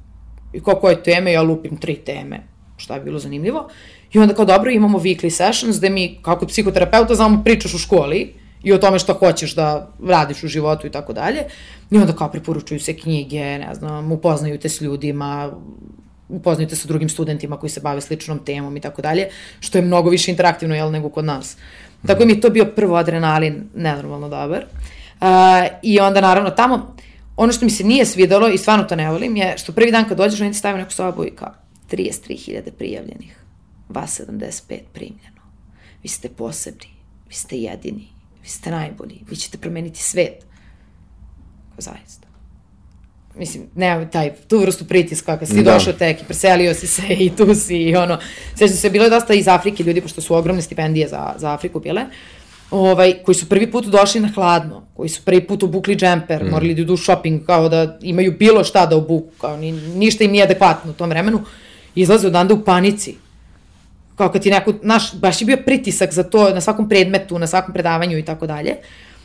[0.53, 2.41] I kao koje teme, ja lupim tri teme,
[2.77, 3.69] šta je bilo zanimljivo.
[4.13, 8.35] I onda kao dobro imamo weekly sessions gde mi kako psihoterapeuta znamo pričaš u školi
[8.63, 11.45] i o tome šta hoćeš da radiš u životu i tako dalje.
[11.91, 15.53] I onda kao preporučuju se knjige, ne znam, upoznaju te s ljudima,
[16.29, 19.29] upoznaju te sa drugim studentima koji se bave sličnom temom i tako dalje,
[19.61, 21.57] što je mnogo više interaktivno, jel, nego kod nas.
[22.07, 24.65] Tako mi je to bio prvo adrenalin nenormalno dobar.
[25.21, 25.27] Uh,
[25.83, 26.97] I onda naravno tamo,
[27.37, 30.09] ono što mi se nije svidalo i stvarno to ne volim je što prvi dan
[30.09, 31.55] kad dođeš oni ti stavaju neku sobu i kao
[31.91, 33.38] 33.000 prijavljenih
[33.89, 35.43] vas 75 primljeno.
[36.03, 36.89] Vi ste posebni,
[37.29, 38.09] vi ste jedini,
[38.43, 40.47] vi ste najbolji, vi ćete promeniti svet.
[41.79, 42.29] Zaista.
[43.39, 45.73] Mislim, nema taj, tu vrstu pritiska, kad si da.
[45.73, 48.19] došao tek i preselio si se i tu si i ono,
[48.55, 51.81] sve se, bilo je dosta iz Afrike ljudi, pošto su ogromne stipendije za, za Afriku
[51.81, 52.05] bile,
[52.71, 56.49] ovaj, koji su prvi put došli na hladno, koji su prvi put obukli džemper, mm.
[56.51, 60.31] morali da idu shopping, kao da imaju bilo šta da obuku, kao ni, ništa im
[60.31, 61.41] nije adekvatno u tom vremenu,
[61.95, 63.17] izlaze odanda u panici,
[64.19, 67.47] kao kad ti neko, naš, baš je bio pritisak za to na svakom predmetu, na
[67.47, 68.77] svakom predavanju i tako dalje,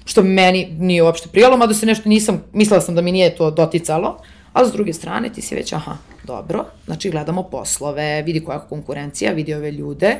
[0.05, 3.51] što meni nije uopšte prijalo, mada se nešto nisam, mislila sam da mi nije to
[3.51, 4.17] doticalo,
[4.53, 8.61] a s druge strane ti si već, aha, dobro, znači gledamo poslove, vidi koja je
[8.69, 10.19] konkurencija, vidi ove ljude,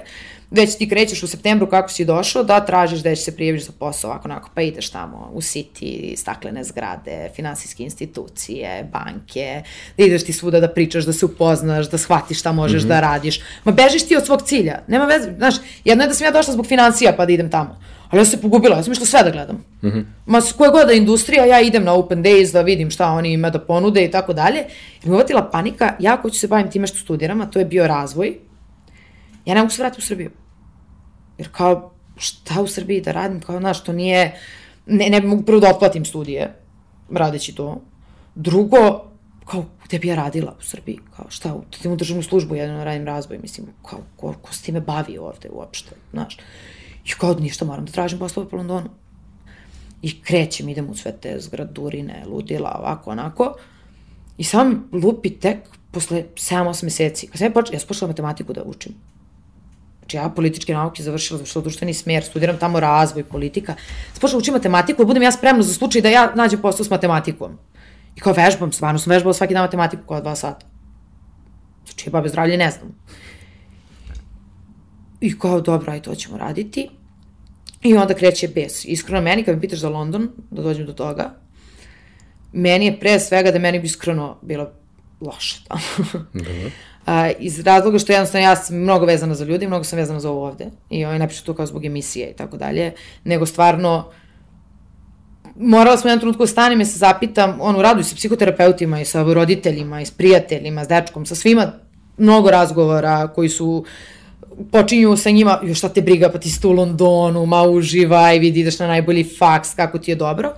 [0.51, 3.71] već ti krećeš u septembru kako si došao da tražiš da će se prijaviš za
[3.79, 9.63] posao, ovako onako, pa ideš tamo u City, staklene zgrade, finansijske institucije, banke,
[9.97, 12.89] da ideš ti svuda da pričaš, da se upoznaš, da shvatiš šta možeš mm -hmm.
[12.89, 13.39] da radiš.
[13.63, 16.53] Ma bežiš ti od svog cilja, nema veze, znaš, jedno je da sam ja došla
[16.53, 17.79] zbog financija pa da idem tamo,
[18.13, 19.55] ali ja sam se pogubila, ja sam išla sve da gledam.
[19.81, 20.03] Mm -hmm.
[20.25, 23.33] Ma s koje god da industrija, ja idem na open days da vidim šta oni
[23.33, 24.65] ima da ponude i tako dalje.
[25.03, 27.65] I mi uvatila panika, ja ko ću se bavim time što studiram, a to je
[27.65, 28.37] bio razvoj,
[29.45, 30.31] ja ne mogu se vratiti u Srbiju.
[31.37, 34.39] Jer kao, šta u Srbiji da radim, kao, znaš, to nije,
[34.85, 36.53] ne, ne mogu prvo da otplatim studije,
[37.11, 37.81] radeći to.
[38.35, 39.01] Drugo,
[39.45, 42.83] kao, gde bi ja radila u Srbiji, kao, šta, da u državnu službu jedno da
[42.83, 46.37] radim razvoj, mislim, kao, ko, ko s time bavi ovde uopšte, znaš.
[47.05, 48.89] I kao, ništa, moram da tražim poslove po Londonu.
[50.01, 53.53] I krećem, idem u sve te zgradurine, ludila, ovako, onako.
[54.37, 55.57] I sam lupi tek
[55.91, 57.27] posle 7-8 meseci.
[57.27, 58.93] Kad sam ja počela, ja sam počela matematiku da učim
[60.03, 63.75] Znači ja političke nauke završila, završila društveni smer, studiram tamo razvoj, politika.
[64.13, 67.57] Spočela učim matematiku, da budem ja spremna za slučaj da ja nađem posao s matematikom.
[68.15, 70.65] I kao vežbam, stvarno sam vežbala svaki dan matematiku kao dva sata.
[71.85, 72.91] Znači, babe zdravlje ne znam.
[75.23, 76.89] I kao, dobro, aj to ćemo raditi.
[77.83, 78.85] I onda kreće bes.
[78.85, 81.35] Iskreno, meni, kad me pitaš za London, da dođem do toga,
[82.53, 84.71] meni je pre svega da meni bi iskreno bilo
[85.21, 85.81] loše tamo.
[86.33, 86.71] Dobro.
[87.05, 90.29] A, iz razloga što jednostavno ja sam mnogo vezana za ljudi, mnogo sam vezana za
[90.29, 90.65] ovo ovde.
[90.89, 92.93] I oni napišu to kao zbog emisije i tako dalje.
[93.23, 94.11] Nego stvarno,
[95.55, 99.05] morala sam u jednom trenutku da stanem i se zapitam, ono, raduju se psihoterapeutima i
[99.05, 101.71] sa roditeljima i s prijateljima, s dečkom, sa svima
[102.17, 103.85] mnogo razgovora koji su
[104.71, 108.39] počinju sa njima, još šta te briga, pa ti si tu u Londonu, ma uživaj,
[108.39, 110.53] vidi, ideš na najbolji faks, kako ti je dobro.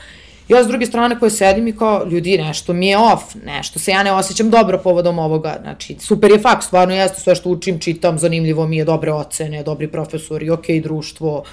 [0.47, 3.91] Ja s druge strane koje sedim i kao, ljudi, nešto mi je off, nešto se
[3.91, 7.79] ja ne osjećam dobro povodom ovoga, znači, super je fakt, stvarno jeste sve što učim,
[7.79, 11.43] čitam, zanimljivo mi je, dobre ocene, dobri profesori, ok, društvo,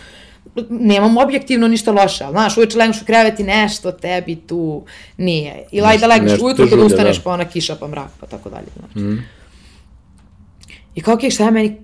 [0.70, 4.84] nemam objektivno ništa loše, ali znaš, uveče legneš u krevet i nešto tebi tu
[5.16, 5.64] nije.
[5.70, 7.22] Ili ajde da legneš ujutru kad ustaneš da.
[7.22, 8.66] pa ona kiša pa mrak pa tako dalje.
[8.78, 8.98] Znači.
[8.98, 9.24] Mm.
[10.94, 11.81] I kao, ok, šta je meni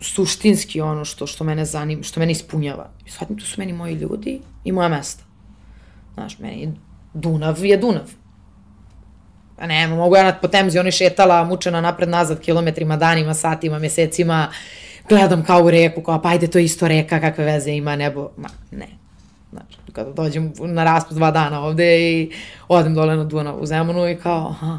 [0.00, 2.90] suštinski ono što, što mene zanima, što mene ispunjava.
[3.06, 5.24] I shvatim, tu su meni moji ljudi i moja mesta.
[6.14, 6.72] Znaš, meni
[7.14, 8.10] Dunav je Dunav.
[9.56, 14.48] Pa ne, mogu ja po temzi, ona je šetala mučena napred-nazad kilometrima, danima, satima, mesecima,
[15.08, 18.28] gledam kao u reku, kao pa ajde, to je isto reka, kakve veze ima nebo.
[18.36, 18.88] Ma, ne.
[19.50, 22.32] Znači, kada dođem na raspust dva dana ovde i
[22.68, 24.78] odem dole na Dunav u Zemunu i kao, aha,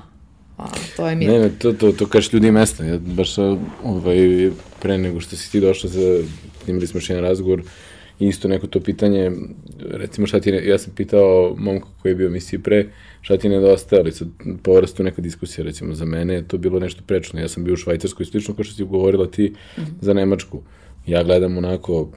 [0.58, 1.26] a, to je mi.
[1.26, 2.84] Ne, ne, to, to, to kažeš ljudi mesta.
[2.84, 3.38] Ja baš
[3.84, 4.52] ovaj,
[4.88, 6.24] pre nego što si ti došla, za,
[6.68, 7.62] imali smo še jedan razgovor,
[8.20, 9.32] isto neko to pitanje,
[9.80, 12.86] recimo šta ti, ne, ja sam pitao momka koji je bio misiji pre,
[13.22, 14.30] šta ti nedostaje, ali sad
[14.64, 17.82] povrastu neka diskusija, recimo za mene je to bilo nešto prečno, ja sam bio u
[17.84, 20.00] Švajcarskoj slično kao što si ugovorila ti mm -hmm.
[20.02, 20.62] za Nemačku.
[21.08, 22.10] Ja gledam onako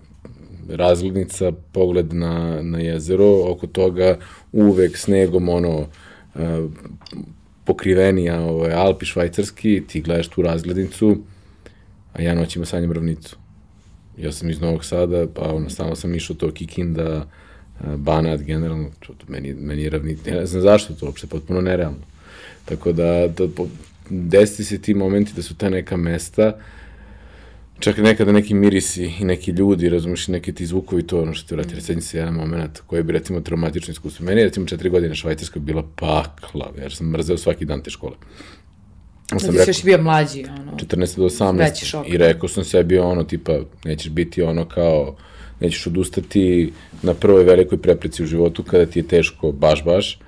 [0.68, 4.18] razglednica, pogled na, na jezero, oko toga
[4.52, 5.78] uvek snegom ono,
[6.34, 6.70] uh,
[7.64, 11.16] pokrivenija ovaj, Alpi švajcarski, ti gledaš tu razglednicu,
[12.12, 13.36] a ja noćima sanjam ravnicu.
[14.18, 17.26] Ja sam iz Novog Sada, pa ono, stalno sam išao to Kikinda,
[17.96, 21.98] Banat, generalno, to, meni, meni je ravnica, ja ne znam zašto to uopšte, potpuno nerealno.
[22.64, 23.48] Tako da, da
[24.10, 26.58] desi se ti momenti da su ta neka mesta,
[27.78, 31.54] čak nekada neki mirisi i neki ljudi, razumiješ, neki ti zvukovi, to ono što ti
[31.54, 34.26] vrati, recimo se jedan moment koji bi recimo traumatično iskustvo.
[34.26, 38.16] Meni je recimo četiri godine Švajcarska bila pakla, jer sam mrzeo svaki dan te škole.
[39.38, 40.72] Sam rekao, još bio mlađi, ono.
[40.76, 42.04] 14 do 18.
[42.06, 45.16] I rekao sam sebi ono, tipa, nećeš biti ono kao,
[45.60, 50.18] nećeš odustati na prvoj velikoj prepreci u životu kada ti je teško, baš, baš.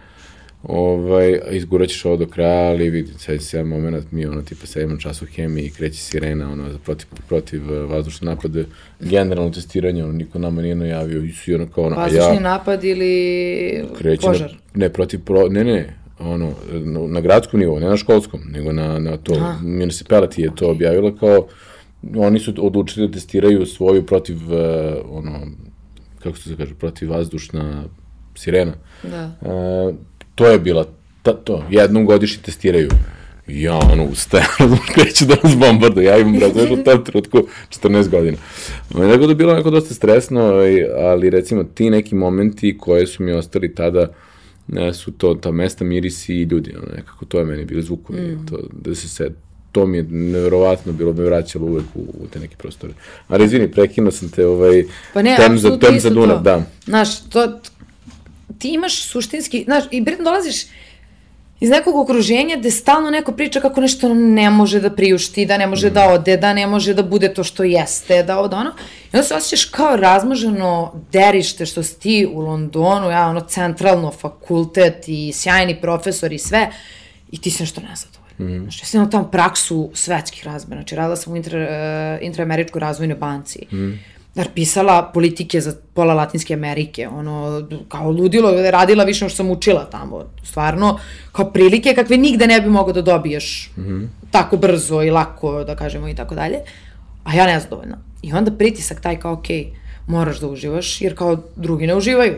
[0.62, 4.66] Ovaj, izgurat ćeš ovo do kraja, ali vidi, sad se jedan moment, mi ono, tipa,
[4.66, 8.64] sedimo čas u hemiji, kreće sirena, ono, protiv, protiv uh, vazdušne napade,
[9.00, 12.84] generalno testiranje, ono, niko nama nije najavio, i su ono kao ono, Vazdušni ja, napad
[12.84, 13.84] ili
[14.20, 14.50] požar?
[14.50, 16.52] Na, ne, protiv, pro, ne, ne, ono,
[17.08, 19.58] na gradskom nivou, ne na školskom, nego na, na to, Aha.
[19.62, 21.46] municipality je to objavila kao,
[22.16, 24.58] oni su odlučili da testiraju svoju protiv, uh,
[25.10, 25.40] ono,
[26.22, 27.84] kako se kaže, protiv vazdušna
[28.34, 28.72] sirena.
[29.02, 29.32] Da.
[29.40, 29.94] Uh,
[30.34, 30.86] to je bila,
[31.22, 32.88] ta, to, jednom godišnje testiraju.
[33.46, 34.46] Ja, ono, ustajem,
[34.94, 38.36] kreću da nas bombardu, ja imam, razumeš, u tom trenutku 14 godina.
[38.94, 40.40] Nego da bilo neko dosta stresno,
[40.98, 44.08] ali recimo ti neki momenti koje su mi ostali tada,
[44.68, 48.20] ne, su to ta mesta, mirisi i ljudi, ono, nekako to je meni bilo zvukovi,
[48.20, 48.46] mm.
[48.46, 49.30] to, da se se,
[49.72, 52.92] to mi je nevjerovatno bilo, me vraćalo uvek u, u te neke prostore.
[53.28, 56.62] Ali izvini, prekinuo sam te, ovaj, pa ne, tem za, tem za Dunav, da.
[56.84, 57.60] Znaš, to,
[58.58, 60.64] ti imaš suštinski, znaš, i Britan dolaziš,
[61.62, 65.66] iz nekog okruženja gde stalno neko priča kako nešto ne može da priušti, da ne
[65.66, 65.94] može mm.
[65.94, 68.70] da ode, da ne može da bude to što jeste, da od ono.
[69.12, 74.10] I onda se osjećaš kao razmoženo derište što si ti u Londonu, ja ono centralno
[74.10, 76.70] fakultet i sjajni profesor i sve,
[77.30, 78.58] i ti si nešto nezadovoljno.
[78.58, 78.62] Mm.
[78.62, 81.68] Znači, ja sam imala tamo praksu svetskih razmera, znači radila sam u inter, uh,
[82.26, 83.66] Interameričkoj razvojnoj banci.
[83.72, 84.12] Mm
[84.54, 90.24] pisala politike za pola Latinske Amerike, ono, kao ludilo, radila više što sam učila tamo,
[90.44, 90.98] stvarno,
[91.32, 94.06] kao prilike kakve nigde ne bi mogao da dobiješ mm -hmm.
[94.30, 96.58] tako brzo i lako, da kažemo, i tako dalje,
[97.24, 97.98] a ja nezadovoljna.
[98.22, 99.74] I onda pritisak taj kao, okej, okay,
[100.06, 102.34] moraš da uživaš, jer kao drugi ne uživaju.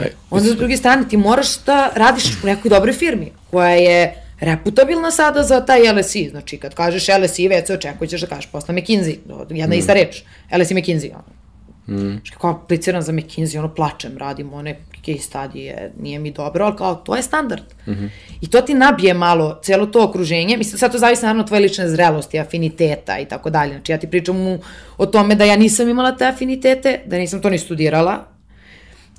[0.00, 4.23] Aj, onda, s druge strane, ti moraš da radiš u nekoj dobroj firmi, koja je
[4.40, 6.28] reputabilna sada za taj LSI.
[6.28, 9.16] Znači, kad kažeš LSI, već se očekuje ćeš da kažeš posle McKinsey,
[9.50, 9.78] jedna mm.
[9.78, 10.22] ista reč.
[10.58, 11.44] LSI McKinsey, ono.
[11.86, 12.20] Mm.
[12.22, 16.76] Što kao apliciram za McKinsey, ono plačem, radim one case studije, nije mi dobro, ali
[16.76, 17.62] kao to je standard.
[17.86, 18.08] Mm -hmm.
[18.40, 20.56] I to ti nabije malo celo to okruženje.
[20.56, 23.72] Mislim, sad to zavisi naravno od tvoje lične zrelosti, afiniteta i tako dalje.
[23.72, 24.58] Znači ja ti pričam mu
[24.96, 28.24] o tome da ja nisam imala te afinitete, da nisam to ni studirala.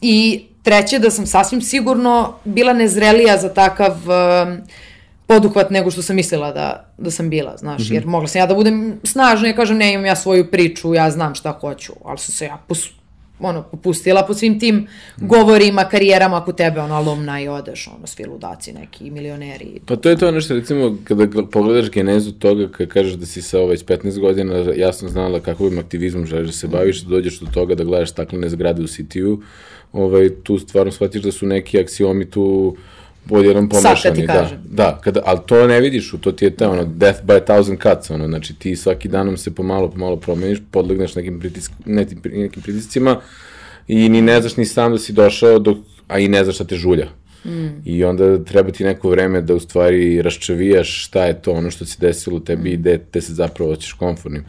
[0.01, 3.91] I treće, da sam sasvim sigurno bila nezrelija za takav...
[3.91, 4.65] Uh,
[5.27, 7.93] poduhvat nego što sam mislila da, da sam bila, znaš, mm -hmm.
[7.93, 11.11] jer mogla sam ja da budem snažna i kažem ne imam ja svoju priču, ja
[11.11, 12.89] znam šta hoću, ali sam se ja pos,
[13.39, 15.27] ono, popustila po svim tim mm.
[15.27, 19.79] govorima, karijerama ako tebe ono alumna i odeš, ono, svi ludaci neki, milioneri.
[19.85, 23.41] Pa to je to ono što recimo kada pogledaš genezu toga kada kažeš da si
[23.41, 27.47] sa ovaj 15 godina jasno znala kakvim aktivizmom želiš da se baviš, da dođeš do
[27.53, 29.41] toga da gledaš staklene zgrade u City-u,
[29.93, 32.75] ovaj, tu stvarno shvatiš da su neki aksiomi tu
[33.29, 33.97] odjednom pomešani.
[33.97, 34.33] Sad ti da.
[34.33, 34.57] kažem.
[34.65, 37.79] Da, kada, ali to ne vidiš, to ti je ta, ono, death by a thousand
[37.81, 42.61] cuts, ono, znači ti svaki danom se pomalo, pomalo promeniš, podlegneš nekim, pritisk, nekim, nekim
[42.61, 43.21] pritiscima
[43.87, 46.63] i ni ne znaš ni sam da si došao, dok, a i ne znaš šta
[46.63, 47.07] te žulja.
[47.45, 47.81] Mm.
[47.85, 51.85] I onda treba ti neko vreme da u stvari raščavijaš šta je to ono što
[51.85, 54.45] se desilo tebi i gde te se zapravo oćeš komfortnim.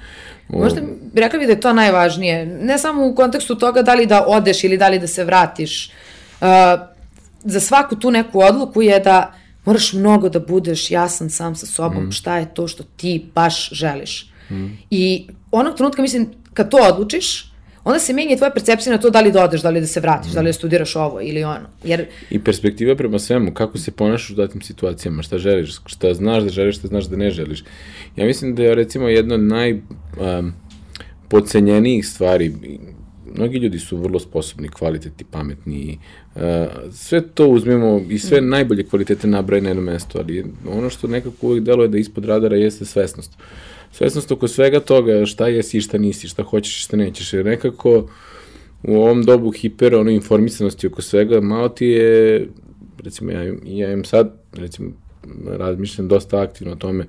[0.48, 0.80] Možda
[1.12, 2.46] bi rekla bi da je to najvažnije.
[2.46, 5.90] Ne samo u kontekstu toga da li da odeš ili da li da se vratiš.
[6.40, 6.46] Uh,
[7.46, 12.06] za svaku tu neku odluku je da moraš mnogo da budeš jasan sam sa sobom,
[12.06, 12.12] mm.
[12.12, 14.30] šta je to što ti baš želiš.
[14.50, 14.66] Mm.
[14.90, 17.52] I onog trenutka, mislim, kad to odlučiš,
[17.84, 20.00] onda se menja tvoja percepcija na to da li da odeš, da li da se
[20.00, 20.34] vratiš, mm.
[20.34, 21.66] da li da studiraš ovo ili ono.
[21.84, 22.06] Jer...
[22.30, 26.48] I perspektiva prema svemu, kako se ponašaš u datim situacijama, šta želiš, šta znaš da
[26.48, 27.64] želiš, šta znaš da ne želiš.
[28.16, 30.52] Ja mislim da je recimo jedna od naj um,
[31.28, 32.54] podcenjenijih stvari,
[33.36, 35.98] mnogi ljudi su vrlo sposobni, kvalitetni, pametni,
[36.34, 36.42] uh,
[36.92, 41.46] sve to uzmemo i sve najbolje kvalitete nabraje na jedno mesto, ali ono što nekako
[41.46, 43.32] uvijek deluje da ispod radara jeste svesnost.
[43.92, 47.44] Svesnost oko svega toga šta jesi i šta nisi, šta hoćeš i šta nećeš, jer
[47.44, 48.08] nekako
[48.82, 52.48] u ovom dobu hipera, ono, informisanosti oko svega, malo ti je,
[53.04, 54.90] recimo, ja, ja imam sad, recimo,
[55.46, 57.06] razmišljam dosta aktivno o tome,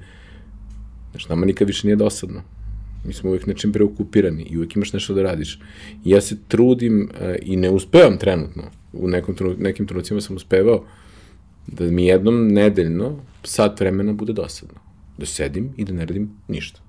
[1.11, 2.56] znači, nama nikad više nije dosadno
[3.05, 5.59] Mi smo uvijek nečim preokupirani i uvijek imaš nešto da radiš.
[6.05, 8.63] I ja se trudim uh, i ne uspevam trenutno.
[8.93, 10.83] U nekom trenut, nekim trenucima sam uspevao
[11.67, 14.75] da mi jednom nedeljno sat vremena bude dosadno.
[15.17, 16.81] Da sedim i da ne radim ništa.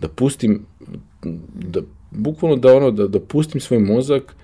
[0.00, 0.66] Da pustim,
[1.54, 4.34] da, bukvalno da ono, da, da pustim svoj mozak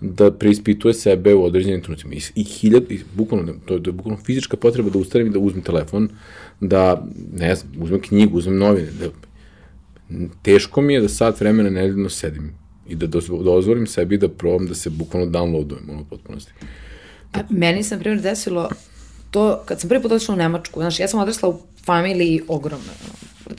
[0.00, 2.14] da preispituje sebe u određenim trenucima.
[2.14, 5.38] I, i hiljad, i bukvalno, to, to je bukvalno fizička potreba da ustanem i da
[5.38, 6.08] uzmem telefon,
[6.60, 9.10] da, ne znam, uzmem knjigu, uzmem novine, da
[10.42, 12.54] teško mi je da sat vremena nedeljno sedim
[12.88, 13.06] i da
[13.44, 16.52] dozvolim sebi da probam da se bukvalno downloadujem ono u potpunosti.
[17.32, 18.68] A, meni se, na primjer, desilo
[19.30, 22.92] to, kad sam prvi put otišla u Nemačku, znaš, ja sam odrasla u familiji ogromno,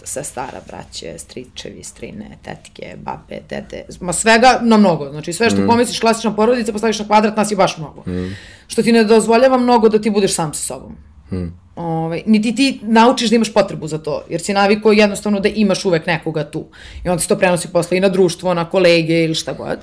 [0.04, 5.62] sve stara, braće, stričevi, strine, tetke, babe, tete, ma svega na mnogo, znači sve što
[5.62, 5.68] mm.
[5.68, 8.04] pomisliš klasična porodica, postaviš na kvadrat, nas je baš mnogo.
[8.08, 8.36] Mm.
[8.68, 10.96] Što ti ne dozvoljava mnogo da ti budeš sam sa sobom.
[11.32, 11.67] Mm.
[11.78, 15.86] Ovaj, niti ti naučiš da imaš potrebu za to, jer si navikao jednostavno da imaš
[15.86, 16.66] uvek nekoga tu.
[17.06, 19.80] I onda se to prenosi posle i na društvo, na kolege ili šta god.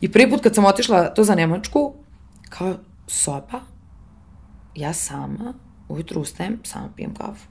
[0.00, 1.94] I prvi put kad sam otišla to za Nemačku,
[2.48, 2.74] kao
[3.06, 3.60] soba,
[4.74, 5.54] ja sama,
[5.88, 7.48] ujutru ustajem, sama pijem kafu.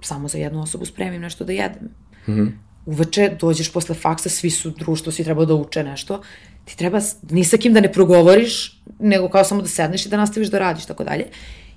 [0.00, 1.88] Samo za jednu osobu spremim nešto da jedem.
[2.28, 2.50] Mm -hmm.
[2.86, 6.22] Uveče dođeš posle faksa, svi su društvo, svi treba da uče nešto.
[6.64, 10.16] Ti treba ni sa kim da ne progovoriš, nego kao samo da sedneš i da
[10.16, 11.26] nastaviš da radiš, tako dalje.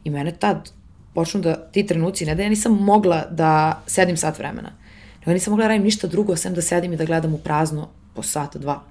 [0.03, 0.76] I mene tad
[1.17, 4.69] počnu da ti trenuci, ne da ja nisam mogla da sedim sat vremena,
[5.19, 7.87] nego nisam mogla da radim ništa drugo, sem da sedim i da gledam u prazno
[8.13, 8.83] po sata, dva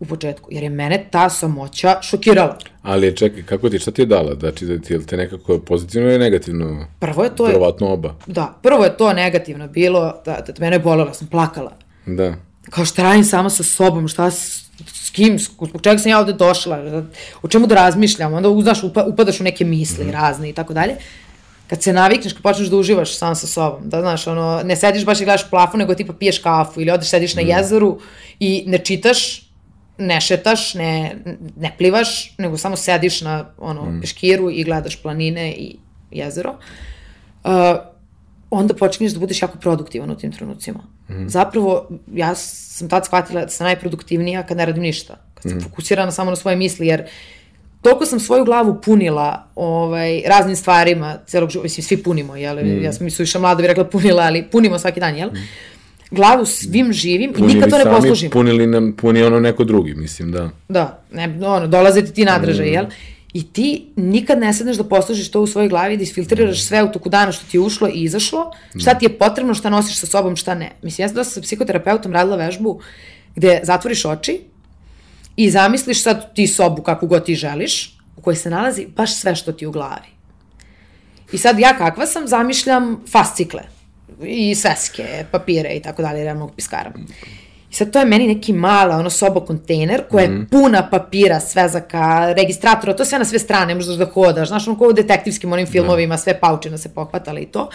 [0.00, 2.58] u početku, jer je mene ta samoća šokirala.
[2.82, 4.34] Ali čekaj, kako ti, šta ti je dala?
[4.40, 6.86] Znači, da ti je te nekako pozitivno ili negativno?
[6.98, 7.44] Prvo je to...
[7.44, 8.14] Verovatno oba.
[8.26, 11.72] Da, prvo je to negativno bilo, da, da mene je bolela, sam plakala.
[12.06, 12.34] Da.
[12.70, 17.04] Kao šta radim sama sa sobom, šta s kim, zbog čega sam ja ovde došla,
[17.42, 20.10] o čemu da razmišljam, onda uznaš, upadaš u neke misli mm.
[20.10, 20.96] razne i tako dalje
[21.70, 25.04] kad se navikneš, kad počneš da uživaš sam sa sobom, da znaš, ono, ne sediš
[25.04, 27.48] baš i gledaš plafon, nego tipa piješ kafu ili odeš sediš na mm.
[27.48, 27.98] jezeru
[28.40, 29.42] i ne čitaš,
[29.98, 31.16] ne šetaš, ne,
[31.56, 34.00] ne plivaš, nego samo sediš na ono, mm.
[34.00, 35.76] peškiru i gledaš planine i
[36.10, 36.56] jezero,
[37.44, 37.50] uh,
[38.50, 40.80] onda počinješ da budeš jako produktivan u tim trenucima.
[41.08, 41.28] Mm.
[41.28, 45.60] Zapravo, ja sam tad shvatila da sam najproduktivnija kad ne radim ništa, kad sam mm.
[45.60, 47.06] fokusirana samo na svoje misli, jer uh,
[47.80, 52.56] toliko sam svoju glavu punila ovaj, raznim stvarima celog života, mislim, svi punimo, jel?
[52.56, 52.82] Mm.
[52.82, 55.28] Ja sam mi suviše mlada bi rekla punila, ali punimo svaki dan, jel?
[55.28, 55.48] Mm.
[56.10, 58.30] Glavu svim živim punili i nikad to ne poslužim.
[58.30, 60.50] Punili nam, puni ono neko drugi, mislim, da.
[60.68, 62.72] Da, ne, ono, dolaze ti ti nadražaj, mm.
[62.72, 62.86] jel?
[63.32, 66.92] I ti nikad ne sedneš da poslužiš to u svojoj glavi, da isfiltriraš sve u
[66.92, 68.50] toku dana što ti je ušlo i izašlo,
[68.80, 70.70] šta ti je potrebno, šta nosiš sa sobom, šta ne.
[70.82, 72.80] Mislim, ja sam dosta sa psihoterapeutom radila vežbu
[73.36, 74.40] gde zatvoriš oči
[75.40, 79.34] I zamisliš sad ti sobu kakvu god ti želiš, u kojoj se nalazi baš sve
[79.34, 80.08] što ti u glavi.
[81.32, 83.62] I sad ja kakva sam, zamišljam fascikle
[84.22, 86.92] i sveske, papire i tako dalje, realnog piskara.
[87.70, 90.46] I sad to je meni neki mala, ono, sobo kontejner koja je mm.
[90.50, 94.88] puna papira, svezaka, registratora, to sve na sve strane, možeš da hodaš, znaš, ono kao
[94.88, 97.70] u detektivskim onim filmovima, sve paučina se pohvatala i to.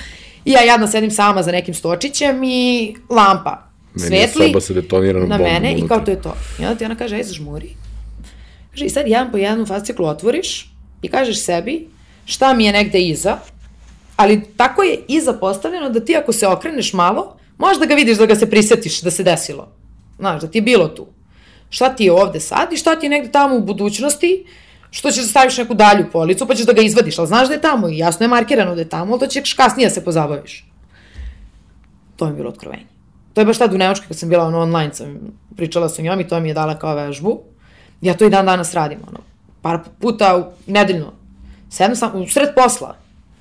[0.46, 5.38] I ja jadno sedim sama za nekim stočićem i lampa Meni svetli je detoniranom na
[5.38, 5.96] bombom mene i unutra.
[5.96, 6.36] kao to je to.
[6.60, 7.70] I onda ti ona kaže, aj zažmuri.
[8.72, 10.72] Kaže, i sad jedan po jednu fasciklu otvoriš
[11.02, 11.88] i kažeš sebi
[12.26, 13.38] šta mi je negde iza,
[14.16, 18.26] ali tako je iza postavljeno da ti ako se okreneš malo, možda ga vidiš da
[18.26, 19.72] ga se prisetiš da se desilo.
[20.20, 21.08] Znaš, da ti je bilo tu.
[21.70, 24.46] Šta ti je ovde sad i šta ti je negde tamo u budućnosti,
[24.92, 27.54] što ćeš da staviš neku dalju policu, pa ćeš da ga izvadiš, ali znaš da
[27.54, 30.04] je tamo i jasno je markirano da je tamo, ali to ćeš kasnije da se
[30.04, 30.66] pozabaviš.
[32.16, 32.95] To mi je bilo otkrovenje.
[33.36, 35.18] To je baš tad u Nemačkoj kad sam bila ono, online, sam,
[35.56, 37.40] pričala sa njom i to mi je dala kao vežbu.
[38.02, 39.20] Ja to i dan danas radim, ono,
[39.62, 41.12] par puta u, nedeljno.
[41.70, 42.96] Sedam sam, u sred posla,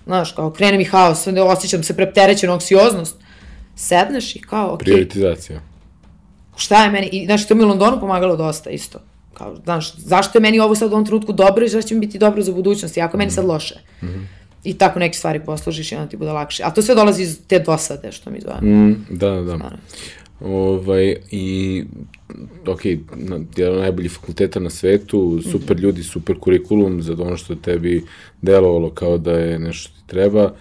[0.07, 3.17] znaš, kao krene mi haos, osjećam se prepterećenu anksioznost.
[3.77, 5.61] Sedneš i kao, okej, Prioritizacija.
[6.57, 8.99] šta je meni, i znaš, to mi je u Londonu pomagalo dosta isto.
[9.35, 12.01] Kao, znaš, zašto je meni ovo sad u ovom trenutku dobro i zašto će mi
[12.01, 13.75] biti dobro za budućnost, i ako je meni sad loše.
[14.03, 14.25] Mm -hmm.
[14.65, 16.63] I tako neke stvari poslužiš i onda ti bude lakše.
[16.67, 18.59] A to sve dolazi iz te dosade, što mi zovem.
[18.63, 18.89] Mm.
[18.89, 19.71] Mm, da, da, da.
[20.41, 21.85] Ovaj, I,
[22.67, 22.85] ok,
[23.17, 28.05] na, jedan od najboljih fakulteta na svetu, super ljudi, super kurikulum za ono što tebi
[28.43, 30.55] delovalo kao da je nešto ti treba.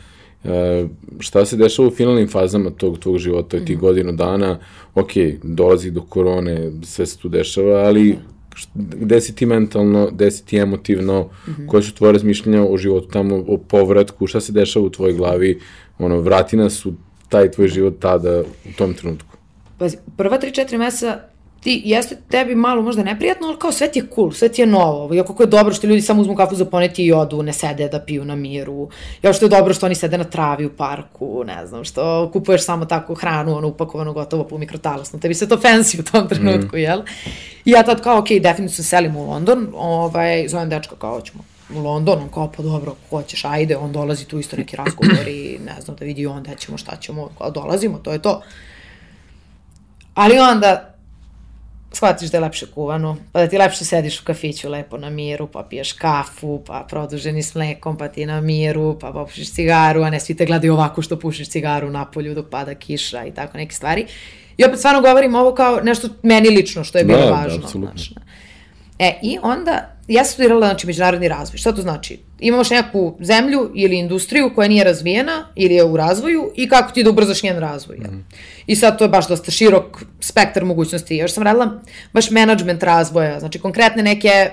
[0.44, 0.86] E,
[1.20, 3.66] šta se dešava u finalnim fazama tog tvog života, mm.
[3.66, 4.60] tih godinu dana,
[4.96, 5.12] ok,
[5.44, 8.33] dolazi do korone, sve se tu dešava, ali št-
[8.76, 11.68] gde si ti mentalno, gde si ti emotivno, mm -hmm.
[11.68, 15.60] koje su tvoje razmišljanja o životu tamo, o povratku, šta se dešava u tvojoj glavi,
[16.00, 16.94] ono, vrati nas u
[17.30, 19.38] taj tvoj život tada, u tom trenutku.
[19.78, 21.20] Pazi, prva 3-4 meseca
[21.64, 24.66] ti jeste tebi malo možda neprijatno, ali kao sve ti je cool, sve ti je
[24.66, 25.14] novo.
[25.14, 27.88] Ja kako je dobro što ljudi samo uzmu kafu za poneti i odu, ne sede
[27.90, 28.90] da piju na miru.
[29.22, 32.66] Ja što je dobro što oni sede na travi u parku, ne znam, što kupuješ
[32.66, 35.20] samo tako hranu, ono upakovano gotovo po mikrotalasno.
[35.20, 36.80] Tebi se to fancy u tom trenutku, mm.
[36.80, 37.02] jel?
[37.66, 41.44] I ja tad kao, ok, definitivno se selim u London, ovaj, zovem dečka kao, ćemo
[41.76, 45.28] u London, on kao, pa dobro, ako hoćeš, ajde, on dolazi tu isto neki razgovor
[45.28, 48.42] i ne znam, da vidi on, da ćemo, šta ćemo, kao dolazimo, to je to.
[50.14, 50.93] Ali onda
[51.94, 55.48] shvatiš da je lepše kuvano, pa da ti lepše sediš u kafiću lepo na miru,
[55.48, 60.10] pa piješ kafu, pa produženi s mlekom, pa ti na miru, pa popušiš cigaru, a
[60.10, 63.58] ne svi te gledaju ovako što pušiš cigaru na polju dok pada kiša i tako
[63.58, 64.06] neke stvari.
[64.58, 67.64] I opet stvarno govorim ovo kao nešto meni lično što je bilo Da, da, važno.
[67.64, 67.92] apsolutno.
[67.92, 68.14] znaš.
[69.04, 71.58] E, i onda, ja sam studirala, znači, međunarodni razvoj.
[71.58, 72.20] Šta to znači?
[72.40, 77.04] Imaš neku zemlju ili industriju koja nije razvijena ili je u razvoju i kako ti
[77.04, 77.98] da ubrzaš njen razvoj.
[77.98, 78.26] Mm.
[78.68, 81.16] I sad to je baš dosta širok spektar mogućnosti.
[81.16, 81.82] Još sam radila
[82.14, 84.52] baš management razvoja, znači konkretne neke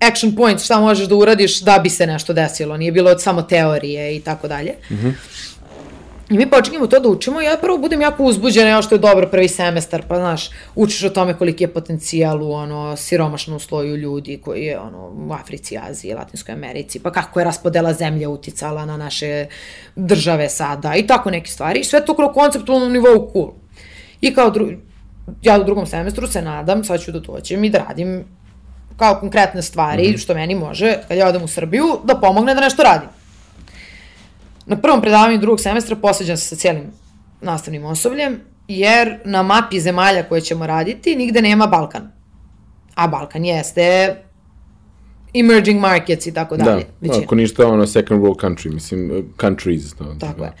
[0.00, 2.76] action points, šta možeš da uradiš da bi se nešto desilo.
[2.76, 4.74] Nije bilo samo teorije i tako dalje.
[6.30, 8.98] I mi počinjemo to da učimo i ja prvo budem jako uzbuđena, ja što je
[8.98, 13.96] dobro prvi semestar, pa znaš, učiš o tome koliki je potencijal u ono, siromašnom sloju
[13.96, 18.86] ljudi koji je ono, u Africi, Aziji, Latinskoj Americi, pa kako je raspodela zemlje uticala
[18.86, 19.46] na naše
[19.96, 21.80] države sada i tako neke stvari.
[21.80, 23.52] I sve to kroz konceptualnom nivou cool.
[24.20, 24.68] I kao dru...
[25.42, 28.24] ja u drugom semestru se nadam, sad ću da dođem i da radim
[28.96, 30.22] kao konkretne stvari, mm -hmm.
[30.22, 33.08] što meni može, kad ja odem u Srbiju, da pomogne da nešto radim.
[34.66, 36.82] Na prvom predavanju drugog semestra posveđam se sa cijelim
[37.40, 42.12] nastavnim osobljem, jer na mapi zemalja koje ćemo raditi nigde nema Balkan.
[42.94, 44.16] A Balkan jeste
[45.34, 46.86] emerging markets i tako Da, dalje.
[47.00, 47.24] većina.
[47.24, 49.94] ako ništa ono second world country, mislim, uh, countries.
[49.94, 50.52] To, Tako je.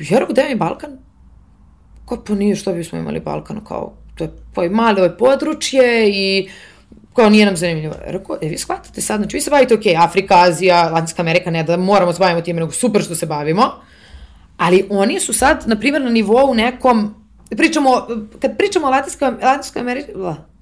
[0.00, 0.90] Ja rekao, gde mi Balkan?
[2.08, 6.48] Kao, pa nije što bismo imali Balkan, kao, to je pa malo je područje i
[7.16, 7.94] kao nije nam zanimljivo.
[8.06, 11.62] Rekao, e, vi shvatate sad, znači vi se bavite, ok, Afrika, Azija, Latinska Amerika, ne
[11.62, 13.72] da moramo se bavimo time, nego super što se bavimo,
[14.56, 17.14] ali oni su sad, na primjer, na nivou nekom,
[17.50, 18.06] pričamo,
[18.40, 20.12] kad pričamo o Latinskoj, Latinskoj Americi,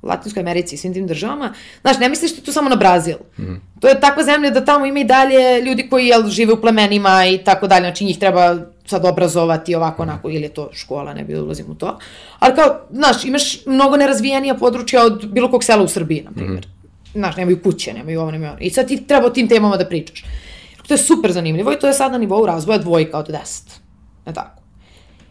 [0.03, 3.17] Latinskoj Americi i svim tim državama, znaš, ne misliš ti tu samo na Brazil.
[3.39, 3.55] Mm.
[3.81, 7.27] To je takva zemlja da tamo ima i dalje ljudi koji jel, žive u plemenima
[7.27, 8.57] i tako dalje, znači njih treba
[8.87, 11.99] sad obrazovati ovako onako, ili je to škola, ne bi da ulazim u to.
[12.39, 16.67] Ali kao, znaš, imaš mnogo nerazvijenija područja od bilo kog sela u Srbiji, na primjer.
[16.67, 17.19] Mm.
[17.19, 18.61] Znaš, nemaju kuće, nemaju ovo, nemaju ono.
[18.61, 20.25] I sad ti treba o tim temama da pričaš.
[20.87, 23.81] To je super zanimljivo i to je sad na nivou razvoja dvojka od deset.
[24.27, 24.63] Ne tako?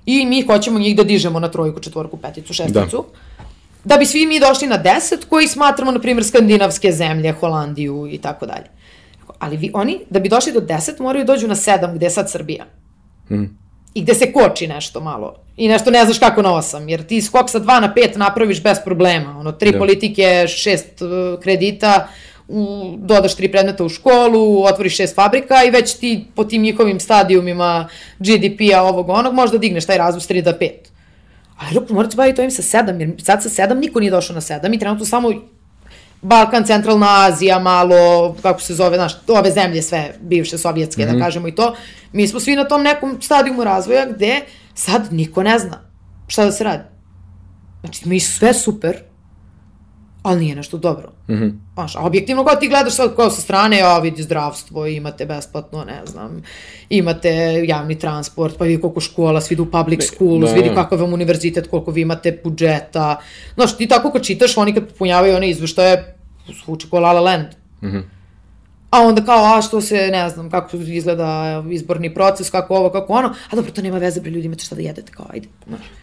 [0.05, 3.05] I mi hoćemo njih da dižemo na trojku, četvorku, peticu, šesticu.
[3.07, 3.95] Da.
[3.95, 8.17] da bi svi mi došli na 10 koji smatramo, na primjer, skandinavske zemlje, Holandiju i
[8.17, 8.65] tako dalje.
[9.39, 12.31] Ali vi, oni, da bi došli do 10, moraju dođu na 7, gde je sad
[12.31, 12.65] Srbija.
[12.65, 12.82] Mm.
[13.93, 17.21] I gde se koči nešto malo i nešto ne znaš kako na osam, jer ti
[17.21, 19.77] skok sa 2 na 5 napraviš bez problema, ono, tri Da.
[19.77, 22.07] politike, šest uh, kredita,
[22.47, 26.99] u, dodaš tri predmeta u školu, otvoriš šest fabrika i već ti po tim njihovim
[26.99, 27.87] stadijumima
[28.19, 30.69] GDP-a ovog onog možda digneš taj razvoj s 3 do 5.
[31.57, 34.41] Ali ruku morate baviti ovim sa 7, jer sad sa 7 niko nije došao na
[34.41, 35.31] 7 i trenutno samo
[36.21, 41.13] Balkan, Centralna Azija, malo, kako se zove, znaš, ove zemlje sve bivše sovjetske, mm -hmm.
[41.13, 41.75] da kažemo i to.
[42.13, 44.41] Mi smo svi na tom nekom stadijumu razvoja gde
[44.73, 45.79] sad niko ne zna
[46.27, 46.83] šta da se radi.
[47.81, 48.97] Znači, mi sve super,
[50.23, 51.11] ali nije nešto dobro.
[51.29, 51.53] Mm -hmm.
[51.73, 55.83] Znaš, a objektivno kao ti gledaš sad kao sa strane, ja vidi zdravstvo, imate besplatno,
[55.85, 56.43] ne znam,
[56.89, 60.55] imate javni transport, pa vidi koliko škola, svi idu u public schools, da.
[60.55, 63.19] vidi kakav vam univerzitet, koliko vi imate budžeta.
[63.55, 66.15] Znaš, ti tako kad čitaš, oni kad popunjavaju one izveštaje,
[66.63, 67.47] zvuči kao La La Land.
[67.81, 68.03] Mm -hmm.
[68.93, 73.13] A onda kao, a što se, ne znam, kako izgleda izborni proces, kako ovo, kako
[73.13, 75.47] ono, a dobro, to nema veze, bre, ljudi, imate šta da jedete, kao, ajde.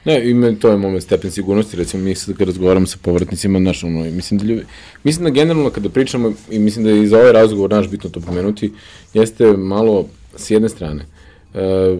[0.04, 3.84] Ne, ima to je moment stepen sigurnosti, recimo mi sad kad razgovaramo sa povratnicima, znaš,
[3.84, 4.64] ono, mislim da ljudi,
[5.04, 8.10] mislim da generalno kada pričamo, i mislim da je i za ovaj razgovor naš bitno
[8.10, 8.72] to pomenuti,
[9.14, 11.06] jeste malo, s jedne strane,
[11.54, 11.96] e,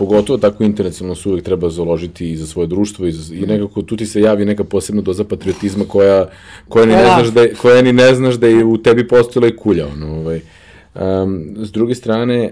[0.00, 3.82] pogotovo tako internacionalno se uvek treba založiti i za svoje društvo i, za, i nekako
[3.82, 6.28] tu ti se javi neka posebna doza patriotizma koja,
[6.68, 9.48] koja, ni, ne znaš da, je- koja ni ne znaš da je u tebi postojala
[9.48, 9.86] i kulja.
[9.86, 10.40] Ono, ovaj.
[10.94, 12.50] um, s druge strane,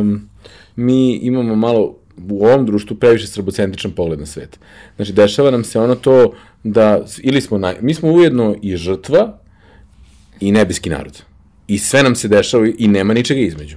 [0.00, 0.28] um,
[0.76, 1.96] mi imamo malo
[2.30, 4.58] u ovom društvu previše srbocentričan pogled na svet.
[4.96, 6.32] Znači, dešava nam se ono to
[6.64, 9.38] da, ili smo, naj, mi smo ujedno i žrtva
[10.40, 11.22] i nebeski narod.
[11.68, 13.76] I sve nam se dešava i nema ničega između.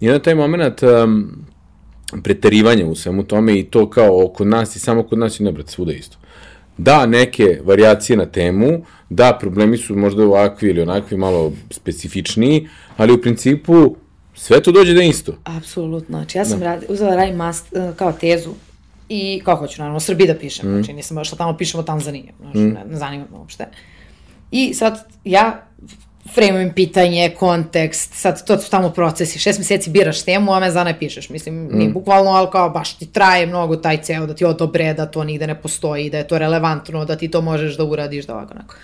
[0.00, 1.32] I onda taj moment um,
[2.22, 5.52] preterivanja u svemu tome i to kao kod nas i samo kod nas i ne,
[5.52, 6.16] brate, svuda isto.
[6.78, 13.12] Da, neke variacije na temu, da, problemi su možda ovakvi ili onakvi malo specifičniji, ali
[13.12, 13.96] u principu
[14.34, 15.32] sve to dođe da isto.
[15.44, 16.18] Apsolutno.
[16.18, 18.50] Znači, ja sam radi, uzela da radim mast, uh, kao tezu
[19.08, 20.70] i kao hoću, naravno, o Srbiji da pišem.
[20.70, 20.74] Mm.
[20.74, 22.32] Znači, nisam baš tamo pišem o Tanzaniji.
[22.40, 22.72] Znači, mm.
[22.72, 23.66] ne, ne zanima me uopšte.
[24.50, 25.66] I sad, ja
[26.34, 30.84] frejmujem pitanje, kontekst, sad to su tamo procesi, šest meseci biraš temu, a me za
[30.84, 31.78] ne pišeš, mislim, mm.
[31.78, 35.24] nije bukvalno, ali kao baš ti traje mnogo taj ceo, da ti odobre, da to
[35.24, 38.54] nigde ne postoji, da je to relevantno, da ti to možeš da uradiš, da ovako
[38.54, 38.74] onako.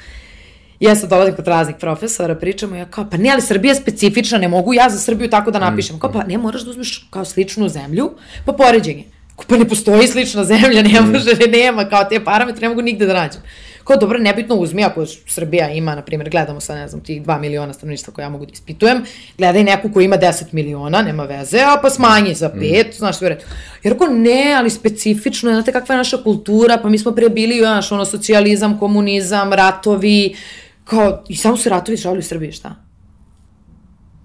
[0.81, 3.81] I ja sad dolazim kod raznih profesora, pričamo, ja kao, pa ne, ali Srbija je
[3.81, 5.99] specifična, ne mogu ja za Srbiju tako da napišem.
[5.99, 8.11] Kao, pa ne, moraš da uzmeš kao sličnu zemlju,
[8.45, 9.05] pa poređenje.
[9.37, 12.83] Kao, pa ne postoji slična zemlja, ne može, ne, nema, kao te parametre ne mogu
[12.83, 13.41] nigde da nađem.
[13.85, 17.41] Kao, dobro, nebitno uzmi, ako Srbija ima, na primjer, gledamo sa, ne znam, tih 2
[17.41, 19.05] miliona stanovništva koje ja mogu da ispitujem,
[19.39, 22.93] gledaj neku koja ima 10 miliona, nema veze, a pa smanji za 5, mm.
[22.93, 23.45] znaš, sve redu.
[23.83, 27.59] Jer ako ne, ali specifično, znate kakva je naša kultura, pa mi smo pre bili,
[27.59, 30.37] znaš, ono, socijalizam, komunizam, ratovi,
[30.85, 32.75] kao, i samo se ratovi dešavali u Srbiji, šta?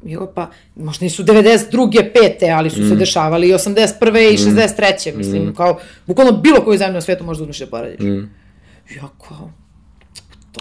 [0.05, 2.14] Jo, pa, možda nisu 92.
[2.14, 2.89] pete, ali su mm.
[2.89, 4.34] se dešavali i 81.
[4.34, 5.16] i 63.
[5.16, 5.55] Mislim, mm.
[5.55, 7.99] kao, bukvalno bilo koju zemlju na svetu možda uzmeš da porediš.
[7.99, 8.39] Mm.
[8.92, 9.50] Ja, kao,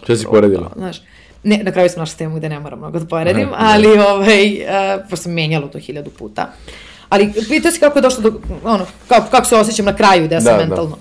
[0.02, 0.70] Šta si poredila?
[0.76, 0.96] znaš,
[1.42, 4.68] ne, na kraju sam našla temu gde ne moram mnogo da poredim, ali, ovaj, uh,
[5.02, 6.52] pošto sam menjala to hiljadu puta.
[7.08, 8.32] Ali, pitao si kako je došlo do,
[8.64, 10.58] ono, kako, kako se osjećam na kraju, gde sam Da, da.
[10.58, 10.98] mentalno.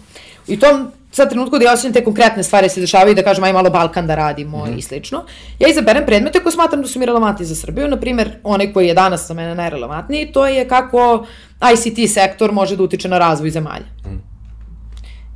[0.48, 3.44] I u tom sad trenutku da ja osjećam te konkretne stvari se dešavaju, da kažem
[3.44, 4.78] aj malo Balkan da radimo Mhm.
[4.78, 5.24] i slično,
[5.60, 8.88] ja izaberem predmete koje smatram da su mi relevantni za Srbiju, na primer, onaj koji
[8.88, 11.26] je danas za mene najrelevantniji, to je kako
[11.66, 13.86] ICT sektor može da utiče na razvoj zemalja.
[14.02, 14.16] Mhm.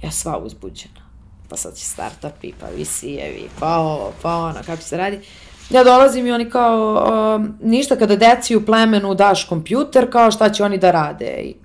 [0.04, 1.01] Ja sva uzbuđena.
[1.52, 5.20] Pa sad će startupi, pa VC-evi, pa ovo, pa ono, kako se radi.
[5.70, 10.49] Ja dolazim i oni kao, um, ništa kada deci u plemenu daš kompjuter, kao šta
[10.49, 11.26] će oni da rade.
[11.26, 11.56] I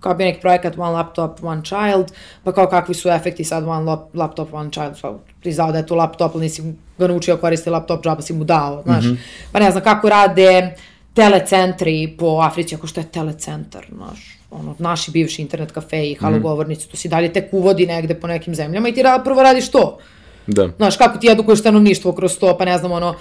[0.00, 2.12] kao bi neki projekat One Laptop, One Child,
[2.44, 5.78] pa kao kakvi su efekti sad One lap, Laptop, One Child, pa ti znao da
[5.78, 6.62] je to laptop, ali nisi
[6.98, 9.04] ga naučio koristi laptop, džaba si mu dao, znaš.
[9.04, 9.18] Mm -hmm.
[9.52, 10.74] Pa ne znam kako rade
[11.14, 16.96] telecentri po Africi, ako što je telecentar, znaš, ono, naši bivši internet kafeji, halogovornici, to
[16.96, 19.98] si dalje tek uvodi negde po nekim zemljama i ti ra, prvo radiš to.
[20.46, 20.68] Da.
[20.76, 23.14] Znaš, kako ti edukuješ stanovništvo kroz to, pa ne znam, ono,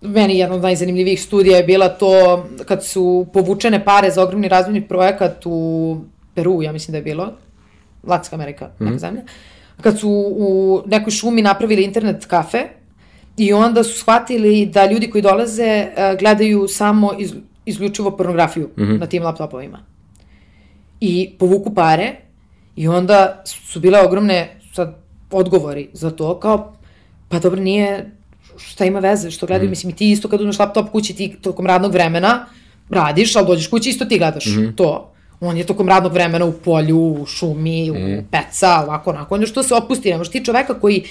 [0.00, 4.88] meni jedna od najzanimljivijih studija je bila to kad su povučene pare za ogromni razvojni
[4.88, 5.98] projekat u
[6.34, 7.32] Peru, ja mislim da je bilo,
[8.02, 9.00] Latinska Amerika, neka mm -hmm.
[9.00, 9.22] zemlja,
[9.80, 12.62] kad su u nekoj šumi napravili internet kafe
[13.36, 18.82] i onda su shvatili da ljudi koji dolaze uh, gledaju samo iz, izključivo pornografiju mm
[18.82, 19.00] -hmm.
[19.00, 19.95] na tim laptopovima.
[21.00, 22.12] I povuku pare
[22.76, 24.96] i onda su bile ogromne sad,
[25.30, 26.76] odgovori za to, kao,
[27.28, 28.10] pa dobro, nije,
[28.56, 29.70] šta ima veze, što gledaju, mm.
[29.70, 32.46] mislim, i ti isto kad uzmeš laptop kući, ti tokom radnog vremena
[32.90, 34.72] radiš, ali dođeš kući, isto ti gledaš mm.
[34.76, 35.12] to.
[35.40, 37.94] On je tokom radnog vremena u polju, u šumi, mm.
[37.94, 41.04] u peca, ovako, onako, onda što se opusti, nemaš ti čoveka koji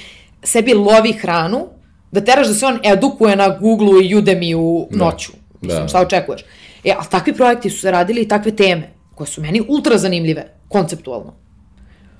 [0.43, 1.67] sebi lovi hranu,
[2.11, 5.31] da teraš da se on edukuje na Google-u i Udemy-u noću.
[5.61, 5.87] Mislim, Da.
[5.87, 6.41] šta očekuješ?
[6.83, 10.51] E, ali takvi projekti su se radili i takve teme koje su meni ultra zanimljive,
[10.69, 11.33] konceptualno.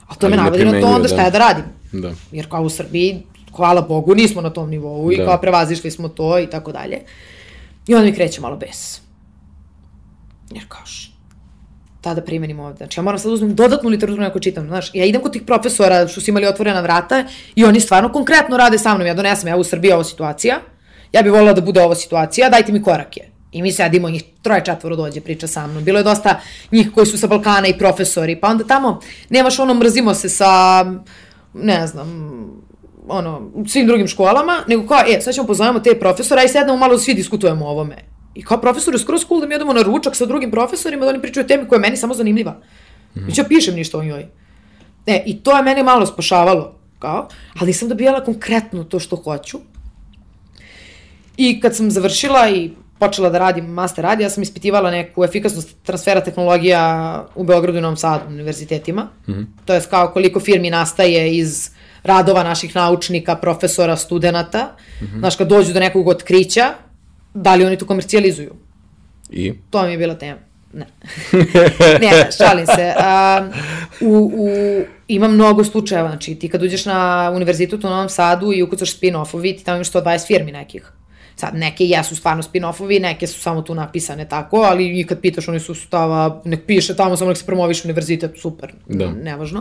[0.07, 1.21] A to me Ali navodi na to onda šta da.
[1.23, 1.63] ja da radim.
[1.91, 2.13] Da.
[2.31, 3.23] Jer kao u Srbiji,
[3.55, 5.25] hvala Bogu, nismo na tom nivou i Da.
[5.25, 7.01] kao prevazišli smo to i tako dalje.
[7.87, 9.01] I onda mi kreće malo bes.
[10.51, 12.77] Jer kao šta da primenim ovde?
[12.77, 14.91] Znači ja moram sad da uzmem dodatnu literaturu neko čitam, znaš.
[14.93, 17.23] Ja idem kod tih profesora što su imali otvorena vrata
[17.55, 19.07] i oni stvarno konkretno rade sa mnom.
[19.07, 20.59] Ja donesem, ja u Srbiji ovo situacija,
[21.11, 23.21] ja bih volila da bude ovo situacija, dajte mi korake.
[23.55, 25.83] I mi sedimo, njih troje četvoro dođe, priča sa mnom.
[25.83, 26.39] Bilo je dosta
[26.71, 28.99] njih koji su sa Balkana i profesori, pa onda tamo
[29.29, 30.85] nemaš ono mrzimo se sa,
[31.53, 32.09] ne znam,
[33.07, 36.97] ono, svim drugim školama, nego kao, e, sad ćemo pozovemo te profesora i sednemo malo
[36.97, 37.95] svi diskutujemo o ovome.
[38.33, 41.09] I kao profesor je skoro cool da mi odemo na ručak sa drugim profesorima da
[41.09, 42.51] oni pričaju o temi koja je meni samo zanimljiva.
[43.15, 44.25] Mm ja pišem ništa o njoj.
[45.05, 47.27] E, i to je mene malo spašavalo, kao,
[47.59, 49.59] ali nisam dobijala konkretno to što hoću.
[51.37, 55.75] I kad sam završila i počela da radim master rad, ja sam ispitivala neku efikasnost
[55.83, 59.07] transfera tehnologija u Beogradu i Novom Sadu, univerzitetima.
[59.27, 59.45] Mm -hmm.
[59.65, 61.69] To je kao koliko firmi nastaje iz
[62.03, 64.75] radova naših naučnika, profesora, studenta.
[65.01, 65.19] Mm -hmm.
[65.19, 66.73] Znaš, kad dođu do nekog otkrića,
[67.33, 68.55] da li oni to komercijalizuju?
[69.29, 69.53] I?
[69.69, 70.39] To mi je bila tema.
[70.75, 70.87] Ne.
[72.01, 72.93] ne, šalim se.
[72.97, 73.47] A,
[74.01, 74.49] u, u,
[75.07, 79.57] ima mnogo slučajeva, znači ti kad uđeš na univerzitet u Novom Sadu i ukucaš spin-offovi,
[79.57, 80.91] ti tamo imaš 120 firmi nekih.
[81.35, 85.47] Sad, neke jesu stvarno spin-offovi, neke su samo tu napisane tako, ali i kad pitaš,
[85.47, 89.11] oni su stava, nek piše tamo, samo nek se promoviš univerzitet, super, Da.
[89.11, 89.59] nevažno.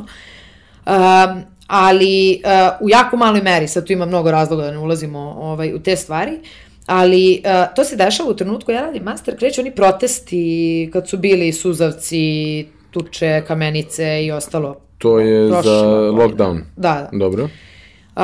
[0.86, 5.18] Um, ali uh, u jako maloj meri, sad tu ima mnogo razloga da ne ulazimo
[5.18, 6.40] ovaj, u te stvari,
[6.86, 11.18] ali uh, to se dešava u trenutku, ja radim master, kreću oni protesti kad su
[11.18, 14.76] bili suzavci, tuče, kamenice i ostalo.
[14.98, 16.60] To je Prošle za lockdown.
[16.76, 17.18] Da, da.
[17.18, 17.44] Dobro.
[17.44, 18.22] Uh,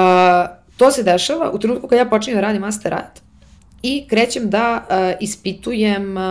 [0.77, 3.21] to se dešava u trenutku kad ja počinjem da radim master rad
[3.83, 6.23] i krećem da uh, ispitujem uh,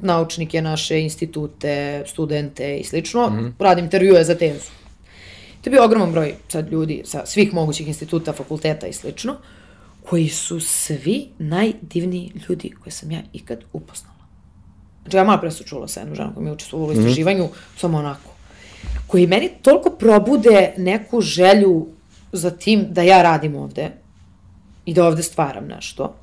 [0.00, 3.30] naučnike, naše institute, studente i slično.
[3.30, 3.54] Mm.
[3.58, 4.70] Radim intervjue za tezu.
[5.60, 9.36] To je bio ogroman broj sad ljudi sa svih mogućih instituta, fakulteta i slično,
[10.10, 14.18] koji su svi najdivniji ljudi koje sam ja ikad upoznala.
[15.02, 17.44] Znači, ja malo pre su čula sa jednom ženom koja mi je učestvovala u istraživanju,
[17.44, 18.30] mm samo onako.
[19.06, 21.86] Koji meni toliko probude neku želju
[22.32, 23.90] za tim da ja radim ovde
[24.84, 26.14] i da ovde stvaram nešto,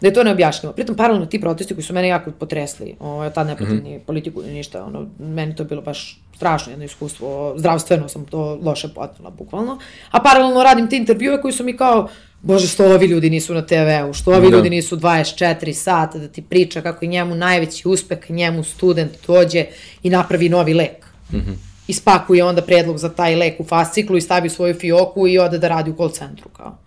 [0.00, 0.72] da je to neobjašnjivo.
[0.72, 3.80] Pritom, paralelno ti protesti koji su mene jako potresli, o, ja tad ne pratim mm
[3.80, 3.84] -hmm.
[3.84, 8.24] ni politiku ni ništa, ono, meni to je bilo baš strašno jedno iskustvo, zdravstveno sam
[8.24, 9.78] to loše potnula, bukvalno.
[10.10, 12.08] A paralelno radim te intervjue koji su mi kao,
[12.42, 14.56] bože, što ovi ljudi nisu na TV-u, što ovi Da.
[14.56, 19.66] ljudi nisu 24 sata da ti priča kako je njemu najveći uspeh, njemu student dođe
[20.02, 21.06] i napravi novi lek.
[21.32, 21.54] Mm -hmm.
[21.88, 25.68] Ispakuje onda predlog za taj lek u fasciklu i stavi svoju fioku i ode da
[25.68, 26.78] radi u call centru, kao.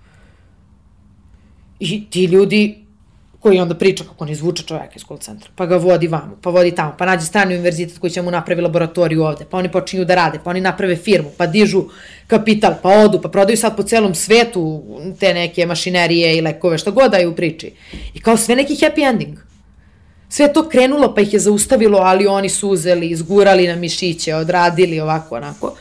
[1.80, 2.89] I ti ljudi
[3.40, 6.50] koji onda priča kako ne izvuče čoveka iz call centra, pa ga vodi vamo, pa
[6.50, 10.06] vodi tamo, pa nađe strani univerzitet koji će mu napravi laboratoriju ovde, pa oni počinju
[10.06, 11.84] da rade, pa oni naprave firmu, pa dižu
[12.28, 14.84] kapital, pa odu, pa prodaju sad po celom svetu
[15.20, 17.72] te neke mašinerije i lekove, šta god da je u priči.
[18.14, 19.38] I kao sve neki happy ending.
[20.30, 25.00] Sve to krenulo, pa ih je zaustavilo, ali oni su uzeli, izgurali na mišiće, odradili
[25.00, 25.76] ovako, onako.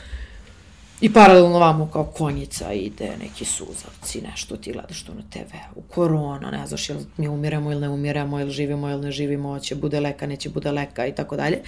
[1.01, 6.51] I paralelno vamo kao konjica ide, neki suzavci, nešto ti gledaš to na TV-u, korona,
[6.51, 9.99] ne znaš jel mi umiremo ili ne umiremo, ili živimo ili ne živimo, će bude
[9.99, 11.61] leka, neće bude leka i tako dalje.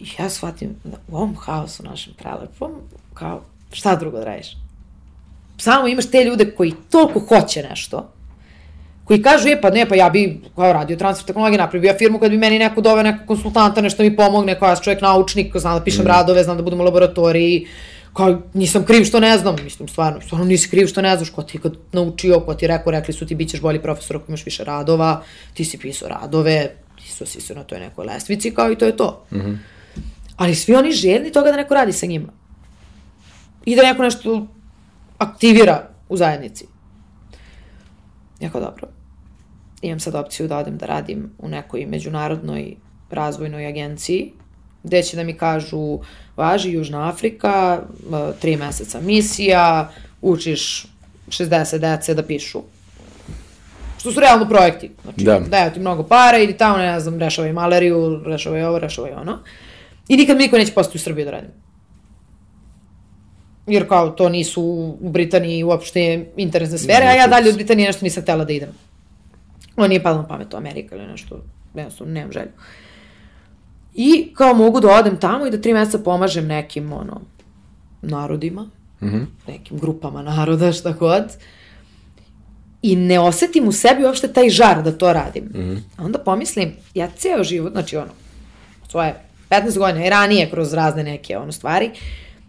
[0.00, 2.70] I ja shvatim da u ovom haosu našem prelepom,
[3.14, 4.56] kao šta drugo da radiš?
[5.58, 8.12] Samo imaš te ljude koji toliko hoće nešto,
[9.04, 12.18] koji kažu, je pa ne, pa ja bi kao radio transfer tehnologije napravio ja firmu
[12.18, 15.56] kad bi meni neko doveo nekog konsultanta, nešto mi pomogne, kao ja sam čovjek naučnik,
[15.56, 16.08] znam da pišem mm.
[16.08, 17.66] radove, znam da budem u laboratoriji,
[18.14, 21.42] kao nisam kriv što ne znam, mislim stvarno, stvarno nisi kriv što ne znaš, ko
[21.42, 24.44] ti kad naučio, ko ti rekao, rekli su ti bit ćeš bolji profesor ako imaš
[24.44, 25.22] više radova,
[25.54, 28.84] ti si pisao radove, ti su si su na toj nekoj lestvici, kao i to
[28.84, 29.26] je to.
[29.32, 29.56] Mm -hmm.
[30.36, 32.28] Ali svi oni željni toga da neko radi sa njima.
[33.64, 34.46] I da neko nešto
[35.18, 36.66] aktivira u zajednici.
[38.40, 38.88] Jako dobro.
[39.82, 42.76] Imam sad opciju da odem da radim u nekoj međunarodnoj
[43.10, 44.32] razvojnoj agenciji,
[44.84, 45.98] gde će da mi kažu
[46.36, 49.90] važi Južna Afrika, e, tri meseca misija,
[50.22, 50.86] učiš
[51.28, 52.62] 60 dece da pišu.
[53.98, 54.90] Što su realno projekti.
[55.02, 55.38] Znači, Da.
[55.38, 55.48] da.
[55.48, 59.38] daju ti mnogo para, idi tamo, ne znam, rešavaj maleriju, rešavaj ovo, rešavaj ono.
[60.08, 61.50] I nikad niko neće postati u Srbiju da radim.
[63.66, 64.62] Jer kao to nisu
[65.00, 68.68] u Britaniji uopšte interesne sfere, a ja dalje od Britanije nešto nisam htela da idem.
[69.76, 71.42] Ovo nije palo na pamet u Amerika ili nešto,
[71.74, 72.50] jednostavno nemam želju.
[73.94, 77.20] I kao mogu da odem tamo i da tri meseca pomažem nekim, ono,
[78.02, 78.62] narodima,
[79.02, 79.26] mm -hmm.
[79.48, 81.24] nekim grupama naroda, šta god.
[82.82, 85.44] I ne osetim u sebi uopšte taj žar da to radim.
[85.44, 85.78] Mm -hmm.
[85.96, 88.10] A onda pomislim, ja ceo život, znači ono,
[88.88, 89.14] svoje
[89.50, 91.90] 15 godina i ranije kroz razne neke ono stvari,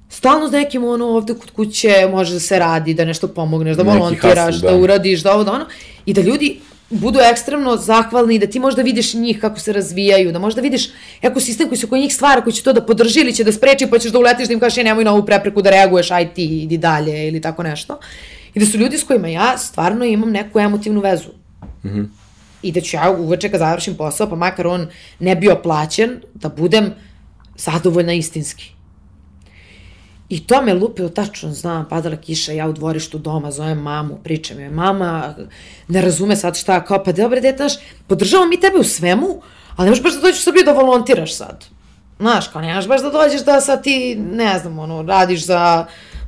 [0.10, 3.84] stalno s nekim ono ovde kod kuće može da se radi, da nešto pomogneš, da
[3.84, 4.72] Neki volontiraš, da.
[4.72, 4.78] da.
[4.78, 5.66] uradiš, da ovo da ono,
[6.06, 6.60] i da ljudi
[6.90, 10.90] budu ekstremno zahvalni, da ti možda vidiš njih kako se razvijaju, da možda vidiš
[11.22, 13.88] ekosistem koji se oko njih stvara, koji će to da podrži ili će da spreči,
[13.88, 16.34] pa ćeš da uletiš da im kažeš, "E, nemoj na ovu prepreku da reaguješ, aj
[16.34, 18.00] ti, idi dalje ili tako nešto.
[18.54, 21.30] I da su ljudi s kojima ja stvarno imam neku emotivnu vezu.
[22.62, 24.88] I da ću ja uveče kad završim posao, pa makar on
[25.20, 26.94] ne bio plaćen, da budem
[27.58, 28.75] zadovoljna istinski.
[30.30, 34.60] I to me lupio, tačno znam, padala kiša, ja u dvorištu doma, zovem mamu, pričam
[34.60, 35.36] joj, mama
[35.88, 37.74] ne razume sad šta, kao, pa dobro, dete, znaš,
[38.08, 39.42] podržavamo mi tebe u svemu,
[39.76, 41.66] ali ne možeš baš da dođeš u Srbiju da volontiraš sad.
[42.20, 45.86] Znaš, kao, nemaš baš da dođeš da sad ti, ne znam, ono, radiš za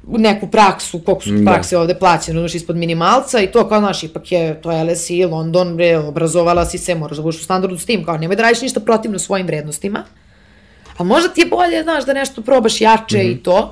[0.08, 1.52] neku praksu, koliko su Da.
[1.52, 5.76] prakse ovde plaćene, znaš, ispod minimalca i to kao, znaš, ipak je, to LSI, London,
[5.76, 8.62] bre, obrazovala si se, moraš da budeš u standardu s tim, kao, nemoj da radiš
[8.62, 10.04] ništa protivno svojim vrednostima,
[10.98, 13.32] a možda ti je bolje, znaš, da nešto probaš jače mm -hmm.
[13.32, 13.72] i to.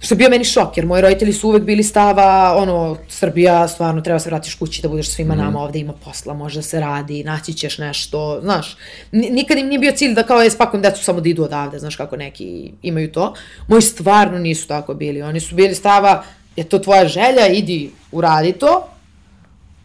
[0.00, 4.00] Što je bio meni šok, jer moji roditelji su uvek bili stava, ono, Srbija, stvarno,
[4.00, 5.38] treba se vratiš kući da budeš svima mm.
[5.38, 8.76] nama ovde, ima posla, može da se radi, naći ćeš nešto, znaš.
[9.12, 11.78] Ni- Nikad im nije bio cilj da kao, je, spakujem decu samo da idu odavde,
[11.78, 13.34] znaš kako neki imaju to.
[13.68, 16.24] Moji stvarno nisu tako bili, oni su bili stava,
[16.56, 18.88] je to tvoja želja, idi, uradi to,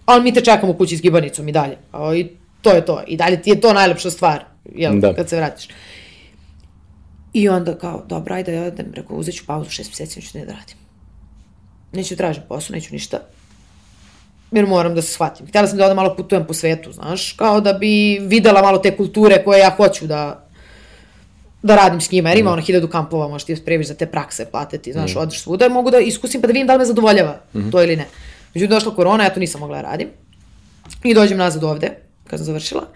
[0.05, 1.78] ali mi te čekamo kući s gibanicom i dalje.
[2.16, 2.28] I
[2.62, 3.03] to je to.
[3.07, 4.43] I dalje ti je to najlepša stvar,
[4.76, 5.14] jel, Da.
[5.14, 5.68] kad se vratiš.
[7.34, 10.45] I onda kao, dobro, ajde, ja odem, rekao, uzet ću pauzu šest mjeseci, neću ne
[10.45, 10.75] da radim.
[11.91, 13.19] Neću tražim posao, neću ništa.
[14.51, 15.47] Jer moram da se shvatim.
[15.47, 18.97] Htjela sam da odem malo putujem po svetu, znaš, kao da bi videla malo te
[18.97, 20.47] kulture koje ja hoću da
[21.63, 24.45] da radim s njima, jer ima ono hiljadu kampova, možeš ti spreviš za te prakse,
[24.51, 27.84] platiti, znaš, odeš svuda, mogu da iskusim pa da vidim da li me zadovoljava to
[27.84, 28.05] ili ne.
[28.53, 30.07] Međutim, došla korona, ja to nisam mogla da radim.
[31.03, 31.91] I dođem nazad ovde,
[32.27, 32.88] kad sam završila.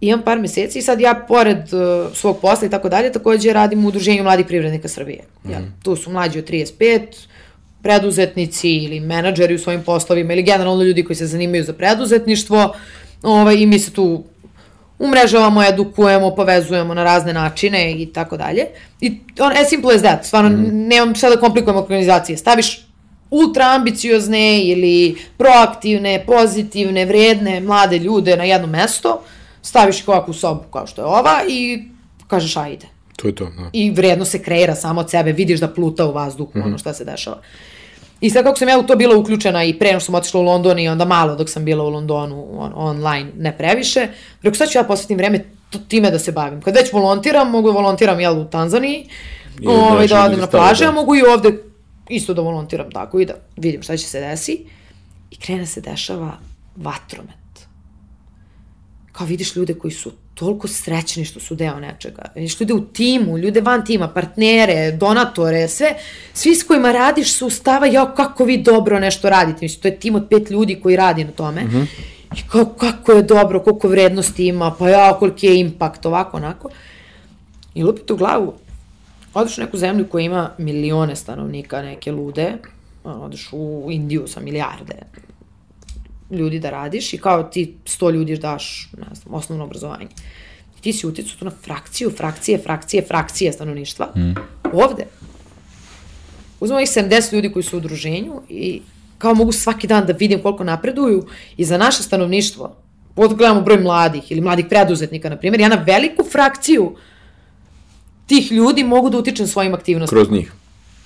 [0.00, 3.84] Imam par meseci i sad ja, pored uh, svog posla i tako dalje, takođe radim
[3.84, 5.24] u Udruženju mladih privrednika Srbije.
[5.50, 7.00] Ja, tu su mlađi od 35,
[7.82, 12.74] preduzetnici ili menadžeri u svojim poslovima ili generalno ljudi koji se zanimaju za preduzetništvo
[13.22, 14.24] ovaj, i mi se tu
[14.98, 18.66] umrežavamo, edukujemo, povezujemo na razne načine i tako dalje.
[19.00, 20.88] I on, as simple as that, stvarno, mm.
[20.88, 22.36] nemam šta da komplikujem organizacije.
[22.36, 22.86] Staviš
[23.30, 29.22] ultra ambiciozne ili proaktivne, pozitivne, vredne, mlade ljude na jedno mesto,
[29.66, 31.82] staviš ih ovako u sobu kao što je ova i
[32.26, 32.86] kažeš ajde.
[33.16, 33.70] To je to, da.
[33.72, 36.66] I vredno se kreira samo od sebe, vidiš da pluta u vazduhu, mm -hmm.
[36.66, 37.40] ono šta se dešava.
[38.20, 40.40] I sad kako sam ja u to bila uključena i pre nego što sam otišla
[40.40, 44.08] u London i onda malo dok sam bila u Londonu on, online, ne previše,
[44.42, 45.44] rekao sad ću ja posvetim vreme
[45.88, 46.62] time da se bavim.
[46.62, 49.08] Kad već volontiram, mogu da volontiram jel, u Tanzaniji,
[49.60, 50.90] I ovaj, znači, da odem na plaže, da.
[50.90, 51.52] a mogu i ovde
[52.08, 54.64] isto da volontiram tako i da vidim šta će se desi.
[55.30, 56.32] I krene se dešava
[56.76, 57.45] vatromet
[59.16, 62.22] kao vidiš ljude koji su toliko srećni što su deo nečega.
[62.34, 65.94] Vidiš ljude u timu, ljude van tima, partnere, donatore, sve,
[66.32, 69.58] svi s kojima radiš su stava, jao, kako vi dobro nešto radite.
[69.62, 71.64] Mislim, to je tim od pet ljudi koji radi na tome.
[71.64, 71.86] Mm -hmm.
[72.36, 76.68] I kao, kako je dobro, koliko vrednosti ima, pa ja, koliki je impakt, ovako, onako.
[77.74, 78.54] I lupite u glavu,
[79.34, 82.52] odeš u neku zemlju koja ima milione stanovnika, neke lude,
[83.04, 84.94] odeš u Indiju sa milijarde
[86.30, 90.08] ljudi da radiš i kao ti sto ljudi daš, ne znam, osnovno obrazovanje.
[90.78, 94.12] I ti si uticao tu na frakciju, frakcije, frakcije, frakcije stanovništva.
[94.16, 94.34] Mm.
[94.72, 95.06] Ovde,
[96.60, 98.82] uzmemo ih 70 ljudi koji su u udruženju i
[99.18, 102.76] kao mogu svaki dan da vidim koliko napreduju i za naše stanovništvo,
[103.16, 106.96] gledamo broj mladih ili mladih preduzetnika, na primjer, ja na veliku frakciju
[108.26, 110.20] tih ljudi mogu da utičem svojim aktivnostima.
[110.20, 110.52] Kroz njih.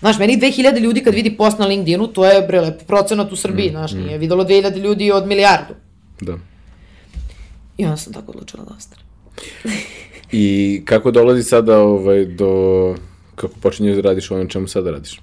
[0.00, 3.36] Znaš, meni 2000 ljudi kad vidi post na LinkedInu, to je bre lep procenat u
[3.36, 5.74] Srbiji, mm, znaš, nije videlo 2000 ljudi od milijardu.
[6.20, 6.38] Da.
[7.76, 9.06] I onda sam tako odlučila da ostanem.
[10.32, 12.94] I kako dolazi sada ovaj, do...
[13.34, 15.20] Kako počinješ da radiš na čemu sada radiš?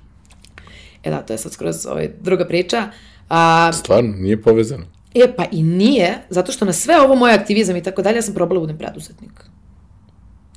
[1.04, 2.90] E da, to je sad skroz ovaj, druga priča.
[3.30, 4.86] A, Stvarno, nije povezano.
[5.16, 8.22] e, pa i nije, zato što na sve ovo moj aktivizam i tako dalje, ja
[8.22, 9.32] sam probala da budem preduzetnik.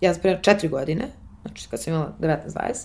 [0.01, 1.09] Ja sam pre četiri godine,
[1.43, 2.85] znači kad sam imala 19-20,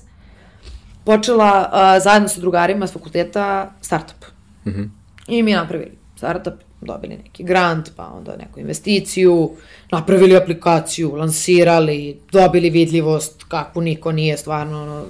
[1.05, 4.25] počela a, zajedno sa drugarima s fakulteta startup.
[4.65, 4.89] Mm -hmm.
[5.27, 9.51] I mi napravili startup, dobili neki grant, pa onda neku investiciju,
[9.91, 15.05] napravili aplikaciju, lansirali, dobili vidljivost, kakvu niko nije stvarno, ono,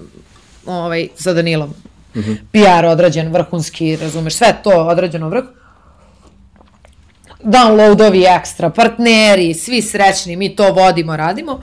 [0.66, 1.70] ovaj, sa Danilom.
[2.16, 2.38] Mm -hmm.
[2.52, 5.44] PR odrađen, vrhunski, razumeš, sve to odrađeno vrh.
[7.44, 11.62] Downloadovi ekstra, partneri, svi srećni, mi to vodimo, radimo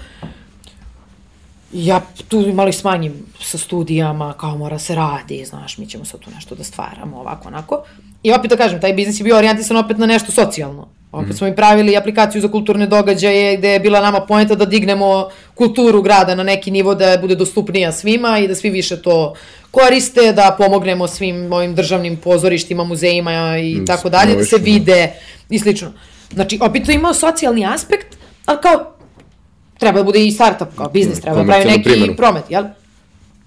[1.73, 6.21] ja tu malo i smanjim sa studijama, kao mora se radi, znaš, mi ćemo sad
[6.21, 7.83] tu nešto da stvaramo, ovako, onako.
[8.23, 10.89] I opet da kažem, taj biznis je bio orijentisan opet na nešto socijalno.
[11.13, 15.29] Opet smo i pravili aplikaciju za kulturne događaje gde je bila nama poenta da dignemo
[15.55, 19.35] kulturu grada na neki nivo da bude dostupnija svima i da svi više to
[19.71, 24.75] koriste, da pomognemo svim ovim državnim pozorištima, muzejima i Mm, tako dalje, da se logično.
[24.75, 25.13] vide
[25.51, 25.93] i slično.
[26.33, 28.17] Znači, opet to imao socijalni aspekt,
[28.47, 28.92] ali kao
[29.79, 32.17] treba da bude i startup, kao biznis, treba da pravi neki primenu.
[32.17, 32.65] promet, jel?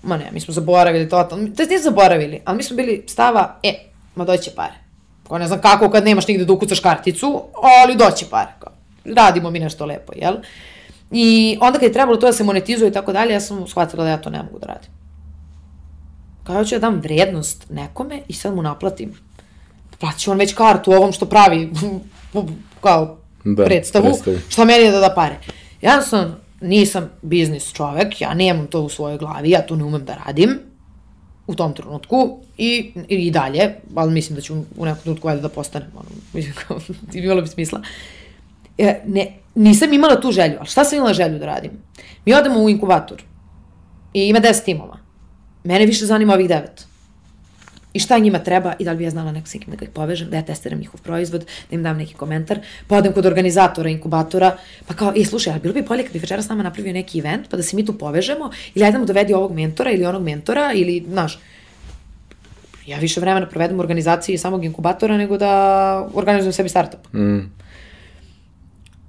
[0.03, 3.73] Ma ne, mi smo zaboravili to, to nismo zaboravili, ali mi smo bili stava, e,
[4.15, 4.73] ma doće pare.
[5.27, 7.43] Kao ne znam kako kad nemaš nigde da ukucaš karticu,
[7.83, 8.51] ali doće pare.
[8.59, 8.71] Kao,
[9.15, 10.35] radimo mi nešto lepo, jel?
[11.11, 14.03] I onda kad je trebalo to da se monetizuje i tako dalje, ja sam shvatila
[14.03, 14.89] da ja to ne mogu da radim.
[16.43, 19.13] Kao ja ću da dam vrednost nekome i sad mu naplatim.
[19.99, 21.71] Plaći on već kartu ovom što pravi
[22.81, 24.37] kao Da, predstavu, predstavu.
[24.49, 25.35] šta meni je da da pare.
[25.85, 30.05] Ja sam, nisam biznis čovek, ja nemam to u svojoj glavi, ja to ne umem
[30.05, 30.59] da radim
[31.47, 35.49] u tom trenutku i, i dalje, ali mislim da ću u nekom trenutku valjda da
[35.49, 36.79] postanem, ono, mislim, kao,
[37.13, 37.81] imalo bi smisla.
[38.77, 41.71] E, ne, nisam imala tu želju, ali šta sam imala želju da radim?
[42.25, 43.23] Mi odemo u inkubator
[44.13, 44.97] i ima 10 timova.
[45.63, 46.87] Mene više zanima ovih devet.
[47.95, 49.89] I šta njima treba i da li bi ja znala neko s nekim da ih
[49.89, 53.89] povežem, da ja testiram njihov proizvod, da im dam neki komentar, pa odem kod organizatora,
[53.89, 56.93] inkubatora, pa kao, e, slušaj, ali bilo bi bolje kad bi večera s nama napravio
[56.93, 60.05] neki event, pa da se mi tu povežemo, ili ajde mu dovedi ovog mentora ili
[60.05, 61.39] onog mentora, ili, znaš,
[62.85, 67.13] ja više vremena provedem u organizaciji samog inkubatora nego da organizujem sebi startup.
[67.13, 67.39] Mm.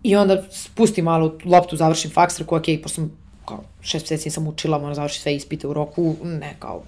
[0.03, 3.11] I onda spustim malo loptu, završim faks, rekao, ok, pošto sam
[3.49, 6.82] kao šest meseci nisam učila, moram završiti sve ispite u roku, ne, kao,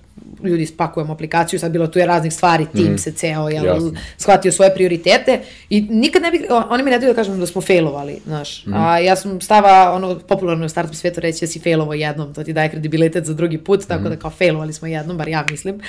[0.45, 3.93] ljudi spakujemo aplikaciju, sad bilo tu je raznih stvari, tim se ceo, jel, Jasno.
[4.17, 5.41] shvatio svoje prioritete
[5.71, 8.65] i nikad ne bi, o- oni mi ne daju da kažem da smo failovali, znaš,
[8.69, 12.45] a ja sam stava, ono, popularno u startup svetu reći da si failovo jednom, to
[12.45, 15.81] ti daje kredibilitet za drugi put, tako da kao failovali smo jednom, bar ja mislim,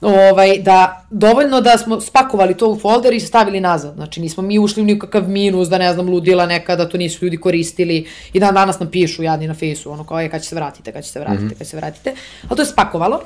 [0.00, 4.58] ovaj, da dovoljno da smo spakovali to u folder i stavili nazad, znači nismo mi
[4.58, 8.40] ušli u nikakav minus, da ne znam, ludila neka, da to nisu ljudi koristili i
[8.40, 11.04] dan danas nam pišu jadni na fejsu, ono kao je, kad će se vratite, kad
[11.04, 12.14] će se vratite, kad će se vratite,
[12.48, 13.20] ali to je spakovalo.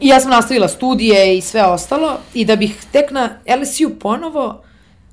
[0.00, 3.30] I ja sam nastavila studije i sve ostalo i da bih tek na
[3.60, 4.62] LSU ponovo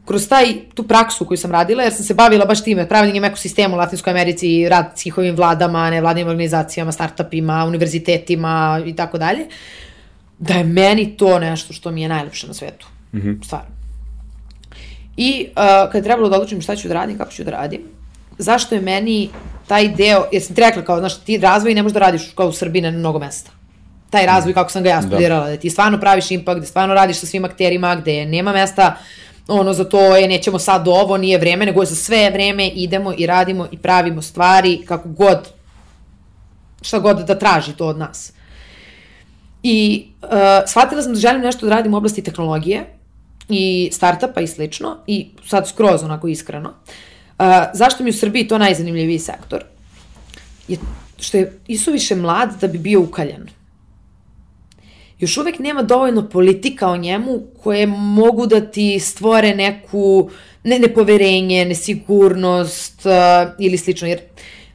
[0.05, 3.75] kroz taj, tu praksu koju sam radila, jer sam se bavila baš time, pravljenjem ekosistema
[3.75, 9.47] u Latinskoj Americi, rad s njihovim vladama, nevladnim organizacijama, startupima, univerzitetima i tako dalje,
[10.39, 12.87] da je meni to nešto što mi je najlepše na svetu.
[13.13, 13.45] Mm -hmm.
[13.45, 13.67] Stvarno.
[15.17, 17.81] I uh, kad je trebalo da odlučim šta ću da radim, kako ću da radim,
[18.37, 19.29] zašto je meni
[19.67, 22.47] taj deo, jer sam ti rekla kao, znaš, ti razvoj ne možeš da radiš kao
[22.47, 23.51] u Srbiji na mnogo mesta.
[24.09, 26.93] Taj razvoj kako sam ga ja studirala, da, da ti stvarno praviš impakt, da stvarno
[26.93, 28.95] radiš sa svim akterima, gde nema mesta
[29.47, 33.13] ono za to je nećemo sad ovo, nije vreme, nego je za sve vreme idemo
[33.17, 35.49] i radimo i pravimo stvari kako god,
[36.81, 38.33] šta god da traži to od nas.
[39.63, 40.29] I uh,
[40.67, 42.85] shvatila sam da želim nešto da radim u oblasti tehnologije
[43.49, 46.69] i startupa i slično i sad skroz onako iskreno.
[46.69, 47.12] Uh,
[47.73, 49.63] zašto mi u Srbiji to najzanimljiviji sektor?
[50.67, 50.77] Je
[51.19, 53.47] što je isuviše mlad da bi bio ukaljan.
[55.19, 60.29] Još uvek nema dovoljno politika o njemu koje mogu da ti stvore neku
[60.63, 63.11] ne, nepoverenje, nesigurnost uh,
[63.59, 64.07] ili slično.
[64.07, 64.19] Jer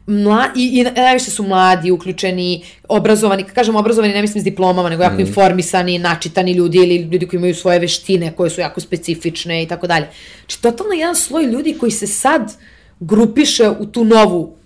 [0.09, 4.88] mla, i, i najviše su mladi, uključeni, obrazovani, kad kažem obrazovani ne mislim s diplomama,
[4.88, 5.20] nego jako mm.
[5.20, 9.86] informisani, načitani ljudi ili ljudi koji imaju svoje veštine koje su jako specifične i tako
[9.86, 10.06] dalje.
[10.40, 12.52] Znači, totalno jedan sloj ljudi koji se sad
[13.00, 14.56] grupiše u tu novu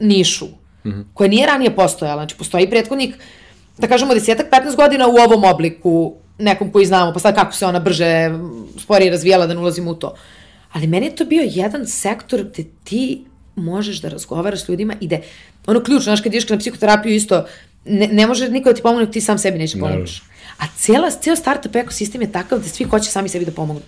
[0.00, 1.04] nišu, mm -hmm.
[1.14, 2.22] koja nije ranije postojala.
[2.22, 3.14] Znači, postoji prethodnik,
[3.78, 7.66] da kažemo, desetak, 15 godina u ovom obliku, nekom koji znamo, pa sad kako se
[7.66, 8.30] ona brže,
[8.78, 10.14] sporije razvijala, da ne ulazimo u to.
[10.72, 13.24] Ali meni je to bio jedan sektor gde ti
[13.56, 15.16] možeš da razgovaraš s ljudima i da,
[15.66, 17.46] ono ključno, znaš, kad ideš na psihoterapiju isto,
[17.84, 20.22] ne, ne može niko da ti pomogne, ti sam sebi neće pomoći.
[20.58, 23.82] A cijela, cijel startup ekosistem je takav da svi hoće sami sebi da pomognu.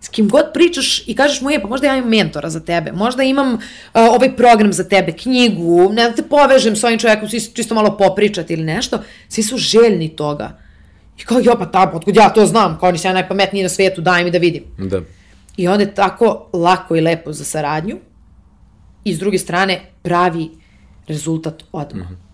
[0.00, 2.92] S kim god pričaš i kažeš mu je, pa možda ja imam mentora za tebe,
[2.92, 3.60] možda imam uh,
[3.94, 7.96] ovaj program za tebe, knjigu, ne da te povežem s ovim čovjekom, svi čisto malo
[7.96, 10.58] popričati ili nešto, svi su željni toga.
[11.18, 14.00] I kao, jo, pa ta, otkud ja to znam, kao nisam ja najpametniji na svetu,
[14.00, 14.64] daj mi da vidim.
[14.78, 15.00] Da.
[15.56, 17.98] I onda je tako lako i lepo za saradnju
[19.10, 20.50] i s druge strane pravi
[21.06, 22.10] rezultat odmah.
[22.10, 22.28] Mm -hmm.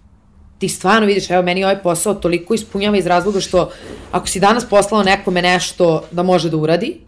[0.58, 3.70] Ti stvarno vidiš, evo meni ovaj posao toliko ispunjava iz razloga što
[4.12, 7.00] ako si danas poslao nekome nešto da može da uradi,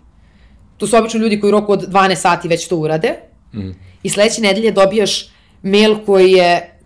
[0.76, 3.14] to su obično ljudi koji u roku od 12 sati već to urade
[3.54, 3.70] mm.
[4.02, 5.28] i sledeće nedelje dobijaš
[5.62, 6.78] mail koji je,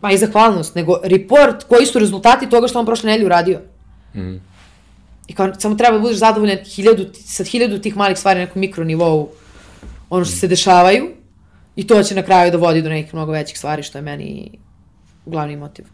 [0.00, 3.60] pa i zahvalnost, nego report koji su rezultati toga što on prošle nedelje uradio.
[4.14, 4.36] Mm.
[5.28, 8.60] I kao, samo treba da budeš zadovoljan hiljadu, sa hiljadu tih malih stvari na nekom
[8.60, 9.28] mikronivou,
[10.10, 11.08] ono što se dešavaju,
[11.78, 14.50] i to će na kraju da vodi do nekih mnogo većih stvari, što je meni
[15.26, 15.84] glavni motiv.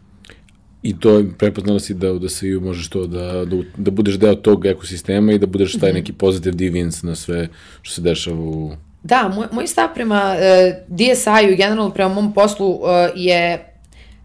[0.83, 4.65] I to prepoznala si da da se možeš to da, da, da budeš deo tog
[4.65, 7.47] ekosistema i da budeš taj neki positive deviance na sve
[7.81, 8.71] što se dešava u...
[9.03, 12.79] Da, moj, moj stav prema uh, DSI-u i generalno prema mom poslu uh,
[13.15, 13.73] je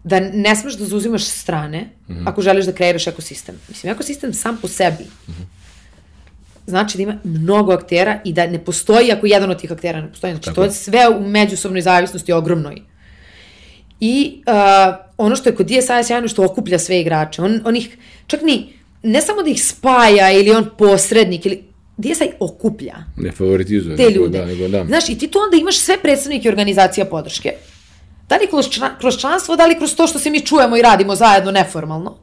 [0.03, 2.29] da ne smeš da zauzimaš strane mm -hmm.
[2.29, 3.55] ako želiš da kreiraš ekosistem.
[3.69, 5.60] Mislim, ekosistem sam po sebi mm -hmm.
[6.71, 10.09] Znači da ima mnogo aktera i da ne postoji ako jedan od tih aktera ne
[10.09, 10.33] postoji.
[10.33, 10.55] Znači, Tako.
[10.55, 12.81] to je sve u međusobnoj zavisnosti ogromnoj.
[13.99, 17.41] I uh, ono što je kod DSI sjajno što okuplja sve igrače.
[17.41, 17.97] On, on ih,
[18.27, 21.63] čak ni, ne samo da ih spaja ili on posrednik, ili,
[21.97, 22.95] DSI okuplja.
[23.17, 23.97] Ne favoritizuje.
[23.97, 24.39] Te ljude.
[24.39, 24.85] Da, nego da.
[24.85, 27.53] Znaš, i ti tu onda imaš sve predstavnike organizacija podrške.
[28.29, 30.81] Da li kroz, član, kroz članstvo, da li kroz to što se mi čujemo i
[30.81, 32.17] radimo zajedno neformalno.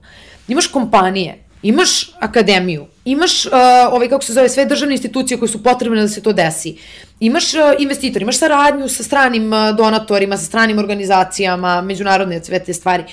[0.49, 3.53] Imaš kompanije, imaš akademiju, imaš, uh,
[3.91, 6.77] ovaj, kako se zove, sve državne institucije koje su potrebne da se to desi,
[7.21, 12.75] imaš uh, investitor, imaš saradnju sa stranim uh, donatorima, sa stranim organizacijama, međunarodne sve te
[12.75, 13.05] stvari.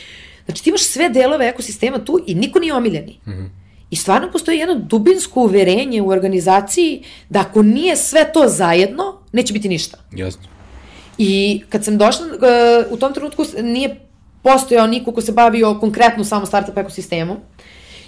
[0.46, 3.20] Znači ti imaš sve delove ekosistema tu i niko nije omiljeni.
[3.28, 3.50] Mm -hmm.
[3.90, 9.54] I stvarno postoji jedno dubinsko uverenje u organizaciji da ako nije sve to zajedno, neće
[9.54, 9.98] biti ništa.
[10.12, 10.44] Jasno.
[11.18, 13.96] I kad sam došla, uh, u tom trenutku nije
[14.44, 17.38] postojao niko ko se bavio konkretno samo startup ekosistemom.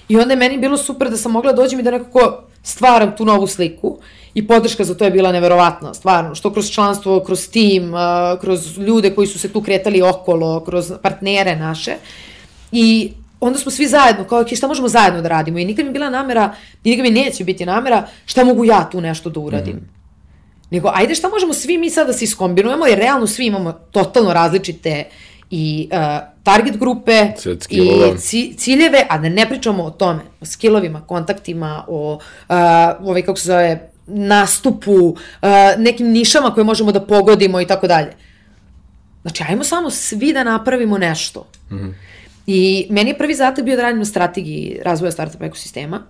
[0.10, 3.16] I onda je meni bilo super da sam mogla da dođem i da nekako stvaram
[3.16, 3.97] tu novu sliku
[4.34, 7.93] i podrška za to je bila neverovatna, stvarno, što kroz članstvo, kroz tim,
[8.41, 11.95] kroz ljude koji su se tu kretali okolo, kroz partnere naše.
[12.72, 15.60] I onda smo svi zajedno, kao, ok, šta možemo zajedno da radimo?
[15.60, 19.01] I nikad mi bila namera, i nikad mi neće biti namera, šta mogu ja tu
[19.01, 19.76] nešto da uradim?
[19.76, 19.89] Mm.
[20.70, 24.34] Nego, ajde šta možemo svi mi sad da se iskombinujemo, jer realno svi imamo totalno
[24.34, 25.03] različite
[25.49, 25.97] i uh,
[26.43, 27.31] target grupe
[27.69, 32.55] i ciljeve, a da ne pričamo o tome, o skillovima, kontaktima, o uh,
[33.01, 35.15] ovaj, kako se zove, nastupu, uh,
[35.77, 38.11] nekim nišama koje možemo da pogodimo i tako dalje.
[39.21, 41.47] Znači, ajmo samo svi da napravimo nešto.
[41.71, 41.93] Mm -hmm.
[42.47, 46.03] I meni je prvi zadatak bio da radim na strategiji razvoja startup ekosistema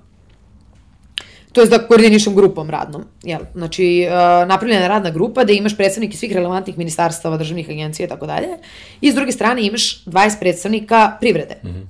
[1.57, 3.05] to je da koordinišem grupom radnom.
[3.23, 3.39] Jel?
[3.55, 8.09] Znači, uh, napravljena je radna grupa da imaš predstavnike svih relevantnih ministarstava, državnih agencija i
[8.09, 8.47] tako dalje.
[9.01, 11.85] I s druge strane imaš 20 predstavnika privrede, mm -hmm.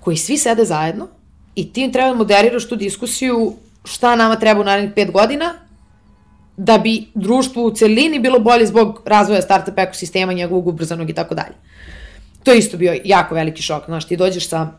[0.00, 1.08] koji svi sede zajedno
[1.54, 3.52] i ti im treba da moderiraš tu diskusiju
[3.84, 5.54] šta nama treba u narednih 5 godina
[6.56, 11.34] da bi društvo u celini bilo bolje zbog razvoja startup ekosistema, njegovog ubrzanog i tako
[11.34, 11.54] dalje.
[12.44, 13.84] To je isto bio jako veliki šok.
[13.86, 14.70] Znaš, ti dođeš sa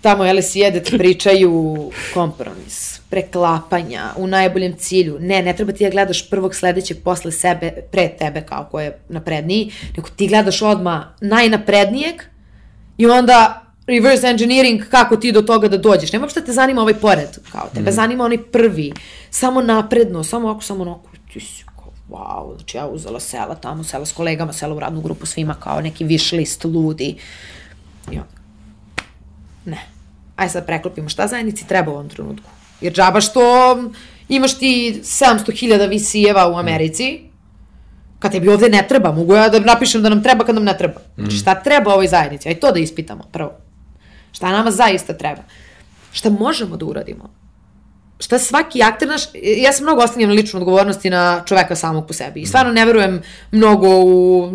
[0.00, 5.18] tamo jele sjede ti pričaju kompromis, preklapanja, u najboljem cilju.
[5.20, 8.98] Ne, ne treba ti da gledaš prvog sledećeg posle sebe, pre tebe kao ko je
[9.08, 12.14] napredniji, nego ti gledaš odma najnaprednijeg
[12.98, 16.12] i onda reverse engineering kako ti do toga da dođeš.
[16.12, 17.94] Nema što te zanima ovaj pored, kao tebe mm.
[17.94, 18.92] zanima onaj prvi,
[19.30, 23.84] samo napredno, samo ako, samo onako, ti si kao, wow, znači ja uzela sela tamo,
[23.84, 27.16] sela s kolegama, sela u radnu grupu svima kao neki wish list ludi.
[28.10, 28.37] I onda,
[29.68, 29.86] ne.
[30.36, 32.50] Aj sad preklopimo šta zajednici treba u ovom trenutku.
[32.80, 33.42] Jer džaba što
[34.28, 37.20] imaš ti 700.000 VC-eva u Americi,
[38.18, 40.78] kad tebi ovde ne treba, mogu ja da napišem da nam treba kad nam ne
[40.78, 41.00] treba.
[41.16, 42.48] Znači šta treba ovoj zajednici?
[42.48, 43.52] Aj to da ispitamo prvo.
[44.32, 45.42] Šta nama zaista treba?
[46.12, 47.30] Šta možemo da uradimo?
[48.18, 49.22] Šta svaki akter naš,
[49.56, 52.84] ja sam mnogo ostavljam na ličnu odgovornosti na čoveka samog po sebi i stvarno ne
[52.84, 54.50] verujem mnogo u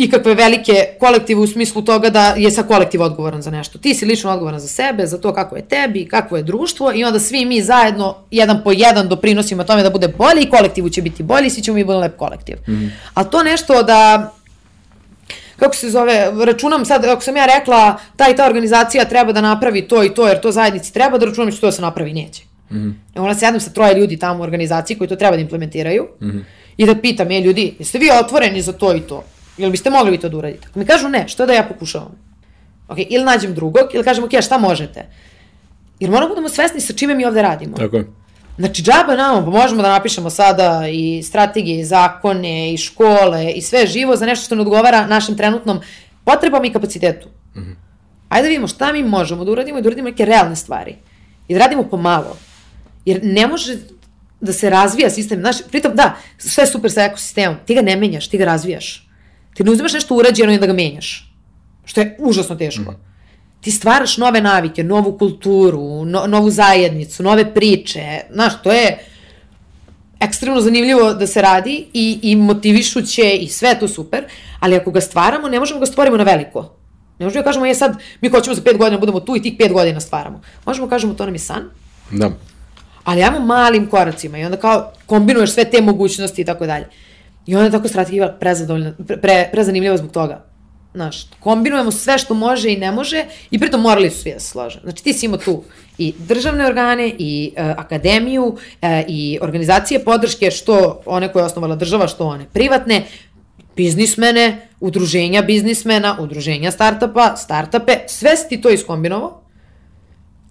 [0.00, 3.78] ikakve velike kolektive u smislu toga da je sa kolektiv odgovoran za nešto.
[3.78, 7.04] Ti si lično odgovoran za sebe, za to kako je tebi, kako je društvo i
[7.04, 11.02] onda svi mi zajedno jedan po jedan doprinosimo tome da bude bolje i kolektivu će
[11.02, 12.56] biti bolji i svi ćemo mi bude lep kolektiv.
[12.68, 12.90] Mm -hmm.
[13.14, 14.32] Ali to nešto da
[15.56, 19.40] kako se zove, računam sad, ako sam ja rekla ta i ta organizacija treba da
[19.40, 21.82] napravi to i to, jer to zajednici treba, da računam da će to da se
[21.82, 22.42] napravi, neće.
[22.70, 22.92] Mm -hmm.
[23.14, 26.26] Onda se jednom sa troje ljudi tamo u organizaciji koji to treba da implementiraju mm
[26.26, 26.42] -hmm.
[26.76, 29.24] i da pitam, je ljudi, jeste vi otvoreni za to i to?
[29.58, 30.68] Jel biste mogli vi to da uradite?
[30.70, 32.28] Ako mi kažu ne, što da ja pokušavam?
[32.88, 35.06] Ok, ili nađem drugog, ili kažem, ok, šta možete?
[36.00, 37.76] Jer moramo budemo svesni sa čime mi ovde radimo.
[37.76, 38.06] Tako je.
[38.58, 43.62] Znači, džaba nama, pa možemo da napišemo sada i strategije, i zakone, i škole, i
[43.62, 45.80] sve živo za nešto što ne odgovara našem trenutnom
[46.24, 47.28] potrebama i kapacitetu.
[47.56, 47.74] Mm -hmm.
[48.28, 50.96] Ajde da vidimo šta mi možemo da uradimo i da uradimo neke realne stvari.
[51.48, 52.36] I da radimo pomalo.
[53.04, 53.76] Jer ne može
[54.40, 55.40] da se razvija sistem.
[55.40, 57.56] Znaš, pritom, da, sve je super sa ekosistemom.
[57.66, 59.07] Ti ga ne menjaš, ti ga razvijaš.
[59.58, 61.32] Ti ne uzimaš nešto urađeno i da ga menjaš.
[61.84, 62.92] Što je užasno teško.
[62.92, 62.96] Mm.
[63.60, 68.20] Ti stvaraš nove navike, novu kulturu, no, novu zajednicu, nove priče.
[68.32, 68.98] Znaš, to je
[70.20, 74.24] ekstremno zanimljivo da se radi i, i motivišuće i sve to super,
[74.60, 76.62] ali ako ga stvaramo, ne možemo ga stvorimo na veliko.
[77.18, 79.42] Ne možemo da kažemo, je sad, mi hoćemo za pet godina da budemo tu i
[79.42, 80.40] tih pet godina stvaramo.
[80.66, 81.70] Možemo da kažemo, to nam je san.
[82.10, 82.30] Da.
[83.04, 86.86] Ali ajmo malim koracima i onda kao kombinuješ sve te mogućnosti i tako dalje.
[87.48, 88.92] I onda je tako strategija prezadovoljna,
[89.22, 90.44] pre, prezanimljiva zbog toga.
[90.94, 94.48] Znaš, kombinujemo sve što može i ne može i pritom morali su svi da se
[94.48, 94.80] slože.
[94.82, 95.62] Znači ti si imao tu
[95.98, 98.56] i državne organe i uh, akademiju uh,
[99.08, 103.04] i organizacije podrške, što one koje je osnovala država, što one privatne,
[103.76, 109.40] biznismene, udruženja biznismena, udruženja startapa, startape, sve si ti to iskombinovao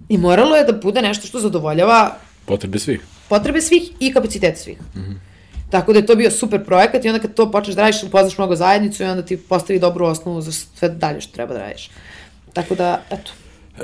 [0.09, 3.01] i moralo je da bude nešto što zadovoljava Potrebe svih.
[3.29, 4.77] potrebe svih i kapacitete svih.
[4.95, 5.26] Mm -hmm.
[5.70, 8.38] Tako da je to bio super projekat i onda kad to počneš da radiš, upoznaš
[8.38, 11.89] mnogo zajednicu i onda ti postavi dobru osnovu za sve dalje što treba da radiš.
[12.53, 13.32] Tako da, eto.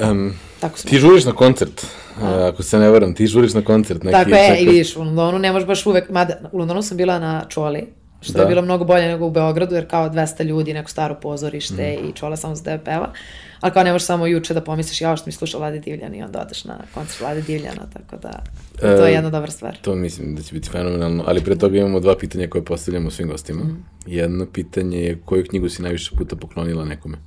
[0.01, 1.85] Um, Tako ti žuriš na koncert,
[2.21, 4.03] a, ako se ne varam, ti žuriš na koncert.
[4.03, 6.97] Neki, Tako je, i vidiš, u Londonu ne možeš baš uvek, mada u Londonu sam
[6.97, 7.87] bila na Čoli,
[8.23, 8.39] što da.
[8.39, 8.49] je Da.
[8.49, 12.09] bilo mnogo bolje nego u Beogradu, jer kao 200 ljudi, neko staro pozorište mm.
[12.09, 13.13] i Čola samo za tebe peva.
[13.59, 16.21] Ali kao ne možeš samo juče da pomisliš, ja što mi sluša Vlade Divljana i
[16.21, 18.43] onda odeš na koncert Vlade Divljana, tako da
[18.79, 19.77] to je E, jedna dobra stvar.
[19.81, 23.27] To mislim da će biti fenomenalno, ali pre toga imamo dva pitanja koje postavljamo svim
[23.27, 23.63] gostima.
[23.63, 23.75] Mhm.
[24.05, 27.17] Jedno pitanje je koju knjigu si najviše puta poklonila nekome?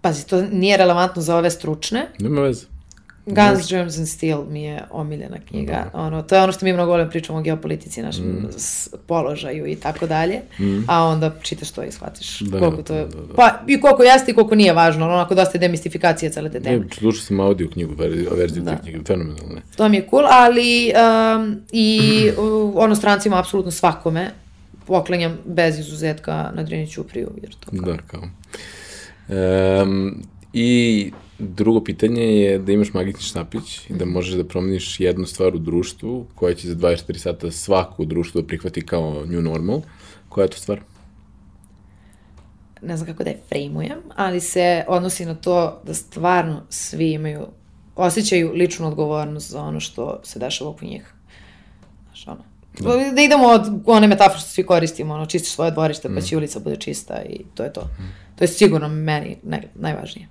[0.00, 2.06] Pazi, to nije relevantno za ove stručne.
[2.18, 2.71] Nema veze.
[3.26, 5.90] Guns, Germs and Steel mi je omiljena knjiga.
[5.92, 8.48] Ono, to je ono što mi mnogo volim pričamo o geopolitici, našem mm.
[9.06, 10.40] položaju i tako dalje.
[10.86, 13.06] A onda čitaš to i shvatiš Da, koliko to je.
[13.06, 13.34] da, da.
[13.34, 15.04] Pa i koliko jeste i koliko nije važno.
[15.04, 16.78] ono, Onako dosta je demistifikacija cele te teme.
[16.78, 18.70] Ne, slušao sam audio knjigu, ver- verziju Da.
[18.70, 19.54] te knjige, fenomenalno.
[19.54, 19.60] ne.
[19.76, 20.92] To mi je cool, ali
[21.36, 22.00] um, i
[22.74, 24.30] ono strancima apsolutno svakome
[24.86, 27.92] poklanjam bez izuzetka na Drini Ćupriju, jer to kao...
[27.92, 28.22] Da, kao.
[29.82, 30.22] Um,
[30.52, 33.98] I drugo pitanje je da imaš magični štapić i Mhm.
[33.98, 38.06] da možeš da promeniš jednu stvar u društvu koja će za 24 sata svaku u
[38.06, 39.80] društvu da prihvati kao new normal.
[40.28, 40.80] Koja je to stvar?
[42.82, 47.46] ne znam kako da je frejmujem, ali se odnosi na to da stvarno svi imaju,
[47.96, 51.14] osjećaju ličnu odgovornost za ono što se dešava oko njih.
[52.06, 52.44] Znaš, ono.
[53.14, 56.60] Da idemo od one metafore što svi koristimo, ono, čistiš svoje dvorište, pa će ulica
[56.60, 57.88] bude čista i to je to.
[58.42, 60.28] To je sigurno meni naj, najvažnije.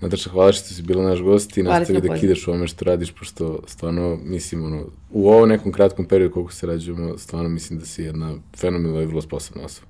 [0.00, 2.84] Nataša, hvala što si bila naš gost i nastavi na da kidaš u ovome što
[2.84, 7.78] radiš, pošto stvarno, mislim, ono, u ovom nekom kratkom periodu koliko se rađujemo, stvarno mislim
[7.78, 9.86] da si jedna fenomenalna i vrlo sposobna osoba.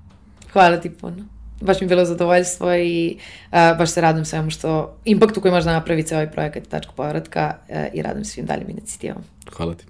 [0.53, 1.17] Hvala ti puno.
[1.61, 5.65] Baš mi je bilo zadovoljstvo i uh, baš se radujem svemu što, impaktu koji može
[5.65, 9.25] da napravi ceo ovaj projekat Tačka povratka uh, i radujem svim daljim inicijativama.
[9.53, 9.85] Hvala ti.